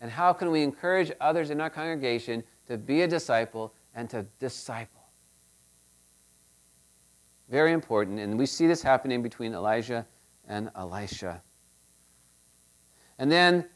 And 0.00 0.10
how 0.10 0.32
can 0.32 0.50
we 0.50 0.62
encourage 0.62 1.12
others 1.20 1.50
in 1.50 1.60
our 1.60 1.68
congregation 1.68 2.42
to 2.68 2.78
be 2.78 3.02
a 3.02 3.08
disciple 3.08 3.74
and 3.94 4.08
to 4.10 4.24
disciple? 4.38 5.02
Very 7.50 7.72
important. 7.72 8.20
And 8.20 8.38
we 8.38 8.46
see 8.46 8.66
this 8.66 8.82
happening 8.82 9.22
between 9.22 9.54
Elijah 9.54 10.06
and 10.46 10.70
Elisha. 10.76 11.42
And 13.18 13.30
then 13.30 13.66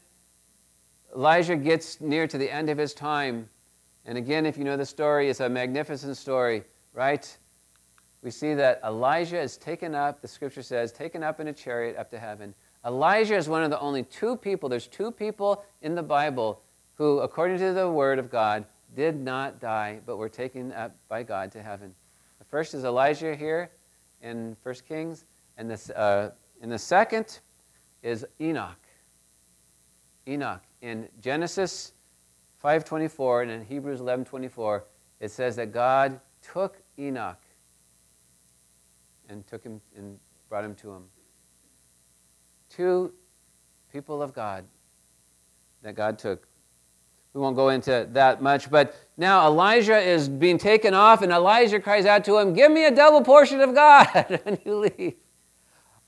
Elijah 1.15 1.55
gets 1.55 1.99
near 1.99 2.27
to 2.27 2.37
the 2.37 2.49
end 2.49 2.69
of 2.69 2.77
his 2.77 2.93
time. 2.93 3.49
And 4.05 4.17
again, 4.17 4.45
if 4.45 4.57
you 4.57 4.63
know 4.63 4.77
the 4.77 4.85
story, 4.85 5.29
it's 5.29 5.39
a 5.39 5.49
magnificent 5.49 6.17
story, 6.17 6.63
right? 6.93 7.37
we 8.23 8.31
see 8.31 8.53
that 8.53 8.79
Elijah 8.85 9.39
is 9.39 9.57
taken 9.57 9.93
up, 9.93 10.21
the 10.21 10.27
scripture 10.27 10.63
says, 10.63 10.91
taken 10.91 11.21
up 11.23 11.41
in 11.41 11.49
a 11.49 11.53
chariot 11.53 11.97
up 11.97 12.09
to 12.11 12.17
heaven. 12.17 12.55
Elijah 12.85 13.35
is 13.35 13.49
one 13.49 13.63
of 13.63 13.69
the 13.69 13.79
only 13.79 14.03
two 14.03 14.37
people, 14.37 14.69
there's 14.69 14.87
two 14.87 15.11
people 15.11 15.63
in 15.81 15.93
the 15.93 16.03
Bible 16.03 16.61
who, 16.95 17.19
according 17.19 17.57
to 17.57 17.73
the 17.73 17.89
word 17.89 18.19
of 18.19 18.31
God, 18.31 18.65
did 18.95 19.19
not 19.19 19.59
die, 19.59 19.99
but 20.05 20.17
were 20.17 20.29
taken 20.29 20.71
up 20.71 20.95
by 21.07 21.23
God 21.23 21.51
to 21.53 21.61
heaven. 21.61 21.93
The 22.39 22.45
first 22.45 22.73
is 22.73 22.83
Elijah 22.83 23.35
here 23.35 23.71
in 24.21 24.55
1 24.63 24.75
Kings. 24.87 25.25
And, 25.57 25.69
this, 25.69 25.89
uh, 25.89 26.31
and 26.61 26.71
the 26.71 26.79
second 26.79 27.39
is 28.01 28.25
Enoch. 28.41 28.79
Enoch. 30.27 30.61
In 30.81 31.07
Genesis 31.21 31.93
5.24 32.63 33.43
and 33.43 33.51
in 33.51 33.65
Hebrews 33.65 33.99
11.24, 33.99 34.83
it 35.19 35.31
says 35.31 35.55
that 35.55 35.71
God 35.71 36.19
took 36.41 36.81
Enoch 36.99 37.41
and 39.29 39.45
took 39.47 39.63
him 39.63 39.81
and 39.95 40.19
brought 40.49 40.63
him 40.63 40.75
to 40.75 40.91
him. 40.91 41.03
Two 42.69 43.13
people 43.91 44.21
of 44.21 44.33
God 44.33 44.65
that 45.81 45.95
God 45.95 46.17
took. 46.17 46.47
We 47.33 47.41
won't 47.41 47.55
go 47.55 47.69
into 47.69 48.07
that 48.11 48.41
much, 48.41 48.69
but 48.69 48.95
now 49.17 49.47
Elijah 49.47 49.97
is 49.97 50.29
being 50.29 50.57
taken 50.57 50.93
off, 50.93 51.21
and 51.23 51.31
Elijah 51.31 51.79
cries 51.79 52.05
out 52.05 52.23
to 52.25 52.37
him, 52.37 52.53
Give 52.53 52.71
me 52.71 52.85
a 52.85 52.91
double 52.91 53.21
portion 53.21 53.59
of 53.61 53.73
God 53.73 54.39
when 54.43 54.59
you 54.63 54.75
leave. 54.75 55.15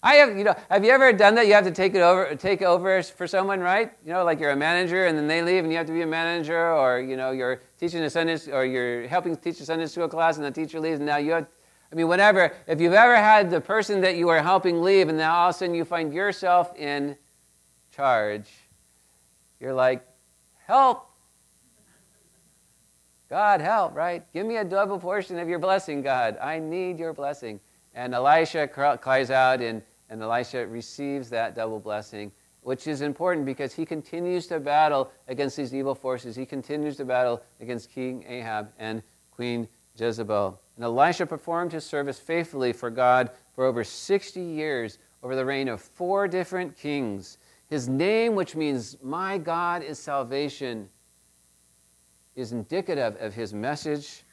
I 0.03 0.15
have, 0.15 0.37
you 0.37 0.43
know, 0.43 0.53
have 0.69 0.85
you 0.85 0.91
ever 0.91 1.11
done 1.13 1.33
that? 1.33 1.47
You 1.47 1.53
have 1.53 1.63
to 1.63 1.71
take 1.71 1.95
it 1.95 2.01
over, 2.01 2.35
take 2.35 2.61
over 2.61 3.01
for 3.01 3.25
someone, 3.25 3.59
right? 3.59 3.91
You 4.05 4.13
know, 4.13 4.23
like 4.23 4.39
you're 4.39 4.51
a 4.51 4.55
manager, 4.55 5.07
and 5.07 5.17
then 5.17 5.27
they 5.27 5.41
leave, 5.41 5.63
and 5.63 5.71
you 5.71 5.79
have 5.79 5.87
to 5.87 5.93
be 5.93 6.03
a 6.03 6.07
manager, 6.07 6.71
or 6.73 6.99
you 6.99 7.17
know, 7.17 7.31
you're 7.31 7.59
teaching 7.79 8.03
a 8.03 8.09
Sunday, 8.09 8.37
or 8.51 8.65
you're 8.65 9.07
helping 9.07 9.35
teach 9.35 9.59
a 9.61 9.65
Sunday 9.65 9.87
school 9.87 10.07
class, 10.07 10.37
and 10.37 10.45
the 10.45 10.51
teacher 10.51 10.79
leaves, 10.79 10.99
and 10.99 11.07
now 11.07 11.17
you 11.17 11.31
have, 11.31 11.47
I 11.91 11.95
mean, 11.95 12.07
whatever. 12.07 12.53
If 12.67 12.79
you've 12.79 12.93
ever 12.93 13.15
had 13.15 13.49
the 13.49 13.59
person 13.59 13.99
that 14.01 14.15
you 14.15 14.29
are 14.29 14.43
helping 14.43 14.83
leave, 14.83 15.09
and 15.09 15.17
now 15.17 15.35
all 15.37 15.49
of 15.49 15.55
a 15.55 15.57
sudden 15.57 15.73
you 15.73 15.85
find 15.85 16.13
yourself 16.13 16.71
in 16.75 17.17
charge, 17.95 18.51
you're 19.59 19.73
like, 19.73 20.05
help. 20.67 21.14
God, 23.35 23.59
help, 23.59 23.93
right? 23.93 24.23
Give 24.31 24.45
me 24.47 24.55
a 24.55 24.63
double 24.63 24.97
portion 24.97 25.37
of 25.39 25.49
your 25.49 25.59
blessing, 25.59 26.01
God. 26.01 26.37
I 26.41 26.57
need 26.57 26.97
your 26.97 27.11
blessing. 27.11 27.59
And 27.93 28.13
Elisha 28.13 28.65
cries 28.65 29.29
out, 29.29 29.59
and, 29.59 29.81
and 30.09 30.21
Elisha 30.21 30.65
receives 30.67 31.29
that 31.31 31.53
double 31.53 31.81
blessing, 31.81 32.31
which 32.61 32.87
is 32.87 33.01
important 33.01 33.45
because 33.45 33.73
he 33.73 33.85
continues 33.85 34.47
to 34.47 34.61
battle 34.61 35.11
against 35.27 35.57
these 35.57 35.75
evil 35.75 35.93
forces. 35.93 36.33
He 36.33 36.45
continues 36.45 36.95
to 36.95 37.03
battle 37.03 37.43
against 37.59 37.91
King 37.91 38.23
Ahab 38.25 38.71
and 38.79 39.03
Queen 39.31 39.67
Jezebel. 39.97 40.57
And 40.77 40.85
Elisha 40.85 41.25
performed 41.25 41.73
his 41.73 41.83
service 41.83 42.17
faithfully 42.17 42.71
for 42.71 42.89
God 42.89 43.31
for 43.53 43.65
over 43.65 43.83
60 43.83 44.39
years 44.39 44.97
over 45.21 45.35
the 45.35 45.43
reign 45.43 45.67
of 45.67 45.81
four 45.81 46.29
different 46.29 46.77
kings. 46.77 47.37
His 47.67 47.89
name, 47.89 48.33
which 48.33 48.55
means 48.55 48.95
my 49.03 49.37
God 49.37 49.83
is 49.83 49.99
salvation, 49.99 50.87
is 52.35 52.51
indicative 52.51 53.15
of 53.19 53.33
his 53.33 53.53
message 53.53 54.23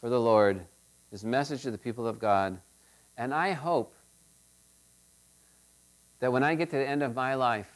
for 0.00 0.08
the 0.08 0.20
Lord, 0.20 0.64
his 1.10 1.24
message 1.24 1.62
to 1.62 1.70
the 1.70 1.78
people 1.78 2.06
of 2.06 2.18
God. 2.18 2.58
And 3.16 3.34
I 3.34 3.52
hope 3.52 3.94
that 6.20 6.32
when 6.32 6.42
I 6.42 6.54
get 6.54 6.70
to 6.70 6.76
the 6.76 6.88
end 6.88 7.02
of 7.02 7.14
my 7.14 7.34
life, 7.34 7.70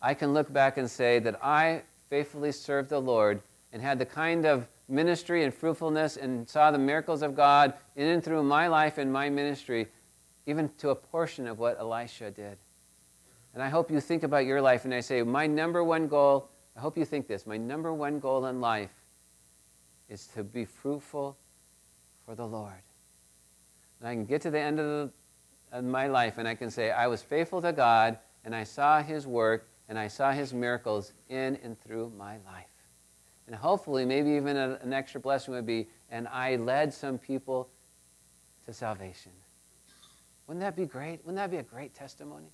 I 0.00 0.14
can 0.14 0.34
look 0.34 0.52
back 0.52 0.76
and 0.76 0.90
say 0.90 1.18
that 1.20 1.42
I 1.42 1.82
faithfully 2.10 2.52
served 2.52 2.90
the 2.90 3.00
Lord 3.00 3.40
and 3.72 3.80
had 3.82 3.98
the 3.98 4.06
kind 4.06 4.46
of 4.46 4.68
ministry 4.88 5.44
and 5.44 5.52
fruitfulness 5.52 6.16
and 6.16 6.48
saw 6.48 6.70
the 6.70 6.78
miracles 6.78 7.22
of 7.22 7.34
God 7.34 7.74
in 7.96 8.06
and 8.06 8.22
through 8.22 8.42
my 8.42 8.68
life 8.68 8.98
and 8.98 9.12
my 9.12 9.30
ministry, 9.30 9.88
even 10.46 10.70
to 10.78 10.90
a 10.90 10.94
portion 10.94 11.46
of 11.46 11.58
what 11.58 11.78
Elisha 11.78 12.30
did. 12.30 12.58
And 13.54 13.62
I 13.62 13.68
hope 13.68 13.90
you 13.90 14.00
think 14.00 14.22
about 14.22 14.46
your 14.46 14.60
life 14.60 14.84
and 14.84 14.92
I 14.92 15.00
say, 15.00 15.22
my 15.22 15.46
number 15.46 15.82
one 15.82 16.06
goal, 16.08 16.50
I 16.76 16.80
hope 16.80 16.98
you 16.98 17.04
think 17.04 17.28
this, 17.28 17.46
my 17.46 17.56
number 17.56 17.92
one 17.92 18.18
goal 18.18 18.46
in 18.46 18.60
life 18.60 18.90
is 20.08 20.26
to 20.28 20.42
be 20.42 20.64
fruitful 20.64 21.36
for 22.26 22.34
the 22.34 22.46
Lord. 22.46 22.82
And 24.00 24.08
I 24.08 24.14
can 24.14 24.24
get 24.24 24.42
to 24.42 24.50
the 24.50 24.60
end 24.60 24.80
of, 24.80 24.86
the, 24.86 25.10
of 25.76 25.84
my 25.84 26.08
life 26.08 26.38
and 26.38 26.48
I 26.48 26.54
can 26.54 26.70
say, 26.70 26.90
I 26.90 27.06
was 27.06 27.22
faithful 27.22 27.62
to 27.62 27.72
God 27.72 28.18
and 28.44 28.54
I 28.54 28.64
saw 28.64 29.02
His 29.02 29.26
work 29.26 29.68
and 29.88 29.98
I 29.98 30.08
saw 30.08 30.32
His 30.32 30.52
miracles 30.52 31.12
in 31.28 31.58
and 31.62 31.78
through 31.80 32.12
my 32.16 32.38
life. 32.44 32.66
And 33.46 33.54
hopefully, 33.54 34.06
maybe 34.06 34.30
even 34.30 34.56
a, 34.56 34.78
an 34.82 34.92
extra 34.92 35.20
blessing 35.20 35.52
would 35.52 35.66
be, 35.66 35.88
and 36.10 36.26
I 36.28 36.56
led 36.56 36.94
some 36.94 37.18
people 37.18 37.68
to 38.64 38.72
salvation. 38.72 39.32
Wouldn't 40.46 40.62
that 40.62 40.76
be 40.76 40.86
great? 40.86 41.20
Wouldn't 41.24 41.36
that 41.36 41.50
be 41.50 41.58
a 41.58 41.62
great 41.62 41.94
testimony? 41.94 42.52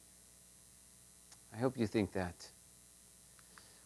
I 1.55 1.59
hope 1.59 1.79
you 1.79 1.87
think 1.87 2.13
that. 2.13 2.47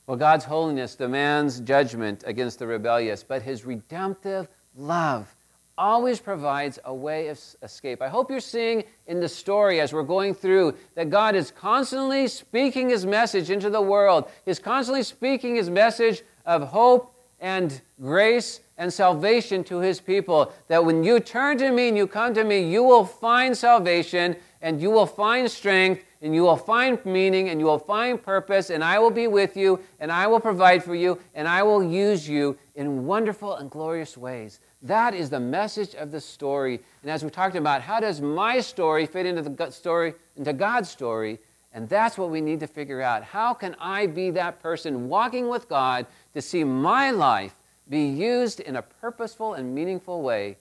Well, 0.06 0.18
God's 0.18 0.44
holiness 0.44 0.96
demands 0.96 1.60
judgment 1.60 2.24
against 2.26 2.58
the 2.58 2.66
rebellious, 2.66 3.24
but 3.24 3.40
his 3.40 3.64
redemptive 3.64 4.48
love 4.76 5.34
always 5.78 6.20
provides 6.20 6.78
a 6.84 6.94
way 6.94 7.28
of 7.28 7.40
escape. 7.62 8.02
I 8.02 8.08
hope 8.08 8.30
you're 8.30 8.38
seeing 8.38 8.84
in 9.06 9.18
the 9.18 9.28
story 9.28 9.80
as 9.80 9.92
we're 9.92 10.02
going 10.02 10.34
through 10.34 10.74
that 10.94 11.10
God 11.10 11.34
is 11.34 11.50
constantly 11.50 12.28
speaking 12.28 12.90
his 12.90 13.06
message 13.06 13.50
into 13.50 13.70
the 13.70 13.80
world. 13.80 14.28
He's 14.44 14.58
constantly 14.58 15.02
speaking 15.02 15.56
his 15.56 15.70
message 15.70 16.22
of 16.44 16.68
hope 16.68 17.14
and 17.40 17.80
grace 18.00 18.60
and 18.76 18.92
salvation 18.92 19.64
to 19.64 19.78
his 19.78 20.00
people. 20.00 20.52
That 20.68 20.84
when 20.84 21.02
you 21.02 21.18
turn 21.18 21.58
to 21.58 21.70
me 21.72 21.88
and 21.88 21.96
you 21.96 22.06
come 22.06 22.34
to 22.34 22.44
me, 22.44 22.60
you 22.60 22.82
will 22.82 23.04
find 23.04 23.56
salvation 23.56 24.36
and 24.60 24.80
you 24.80 24.90
will 24.90 25.06
find 25.06 25.50
strength 25.50 26.04
and 26.24 26.34
you 26.34 26.42
will 26.42 26.56
find 26.56 27.04
meaning 27.04 27.50
and 27.50 27.60
you 27.60 27.66
will 27.66 27.78
find 27.78 28.20
purpose, 28.20 28.70
and 28.70 28.82
I 28.82 28.98
will 28.98 29.10
be 29.10 29.26
with 29.26 29.58
you, 29.58 29.78
and 30.00 30.10
I 30.10 30.26
will 30.26 30.40
provide 30.40 30.82
for 30.82 30.94
you, 30.94 31.20
and 31.34 31.46
I 31.46 31.62
will 31.62 31.84
use 31.84 32.26
you 32.26 32.56
in 32.74 33.04
wonderful 33.04 33.56
and 33.56 33.70
glorious 33.70 34.16
ways. 34.16 34.60
That 34.80 35.14
is 35.14 35.28
the 35.28 35.38
message 35.38 35.94
of 35.94 36.10
the 36.10 36.20
story. 36.20 36.80
And 37.02 37.10
as 37.10 37.22
we 37.22 37.28
talked 37.28 37.56
about, 37.56 37.82
how 37.82 38.00
does 38.00 38.22
my 38.22 38.60
story 38.60 39.04
fit 39.04 39.26
into 39.26 39.42
the 39.42 39.70
story, 39.70 40.14
into 40.36 40.54
God's 40.54 40.88
story? 40.88 41.40
And 41.74 41.86
that's 41.90 42.16
what 42.16 42.30
we 42.30 42.40
need 42.40 42.60
to 42.60 42.66
figure 42.68 43.02
out. 43.02 43.22
How 43.22 43.52
can 43.52 43.76
I 43.78 44.06
be 44.06 44.30
that 44.30 44.62
person 44.62 45.10
walking 45.10 45.48
with 45.48 45.68
God 45.68 46.06
to 46.32 46.40
see 46.40 46.64
my 46.64 47.10
life 47.10 47.54
be 47.90 48.06
used 48.06 48.60
in 48.60 48.76
a 48.76 48.82
purposeful 48.82 49.54
and 49.54 49.74
meaningful 49.74 50.22
way 50.22 50.56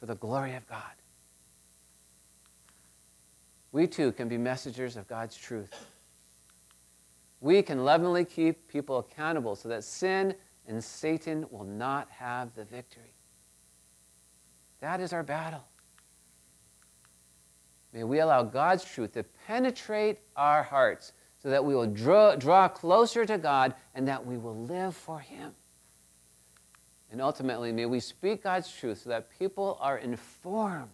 for 0.00 0.06
the 0.06 0.16
glory 0.16 0.56
of 0.56 0.66
God? 0.66 0.82
We 3.74 3.88
too 3.88 4.12
can 4.12 4.28
be 4.28 4.38
messengers 4.38 4.96
of 4.96 5.08
God's 5.08 5.36
truth. 5.36 5.68
We 7.40 7.60
can 7.60 7.84
lovingly 7.84 8.24
keep 8.24 8.68
people 8.68 8.98
accountable 8.98 9.56
so 9.56 9.68
that 9.68 9.82
sin 9.82 10.36
and 10.68 10.82
Satan 10.82 11.44
will 11.50 11.64
not 11.64 12.08
have 12.08 12.54
the 12.54 12.64
victory. 12.64 13.14
That 14.80 15.00
is 15.00 15.12
our 15.12 15.24
battle. 15.24 15.64
May 17.92 18.04
we 18.04 18.20
allow 18.20 18.44
God's 18.44 18.84
truth 18.84 19.14
to 19.14 19.24
penetrate 19.48 20.20
our 20.36 20.62
hearts 20.62 21.12
so 21.42 21.50
that 21.50 21.64
we 21.64 21.74
will 21.74 21.88
draw, 21.88 22.36
draw 22.36 22.68
closer 22.68 23.26
to 23.26 23.38
God 23.38 23.74
and 23.96 24.06
that 24.06 24.24
we 24.24 24.38
will 24.38 24.56
live 24.66 24.94
for 24.94 25.18
Him. 25.18 25.52
And 27.10 27.20
ultimately, 27.20 27.72
may 27.72 27.86
we 27.86 27.98
speak 27.98 28.44
God's 28.44 28.72
truth 28.72 29.02
so 29.02 29.10
that 29.10 29.36
people 29.36 29.78
are 29.80 29.98
informed 29.98 30.90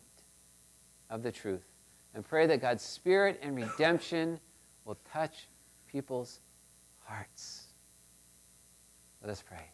of 1.11 1.23
the 1.23 1.31
truth 1.31 1.70
and 2.15 2.27
pray 2.27 2.47
that 2.47 2.61
God's 2.61 2.83
Spirit 2.83 3.39
and 3.43 3.57
redemption 3.57 4.41
will 4.85 4.99
touch 5.13 5.49
people's 5.91 6.41
hearts. 7.05 7.69
Let 9.23 9.31
us 9.31 9.43
pray. 9.47 9.71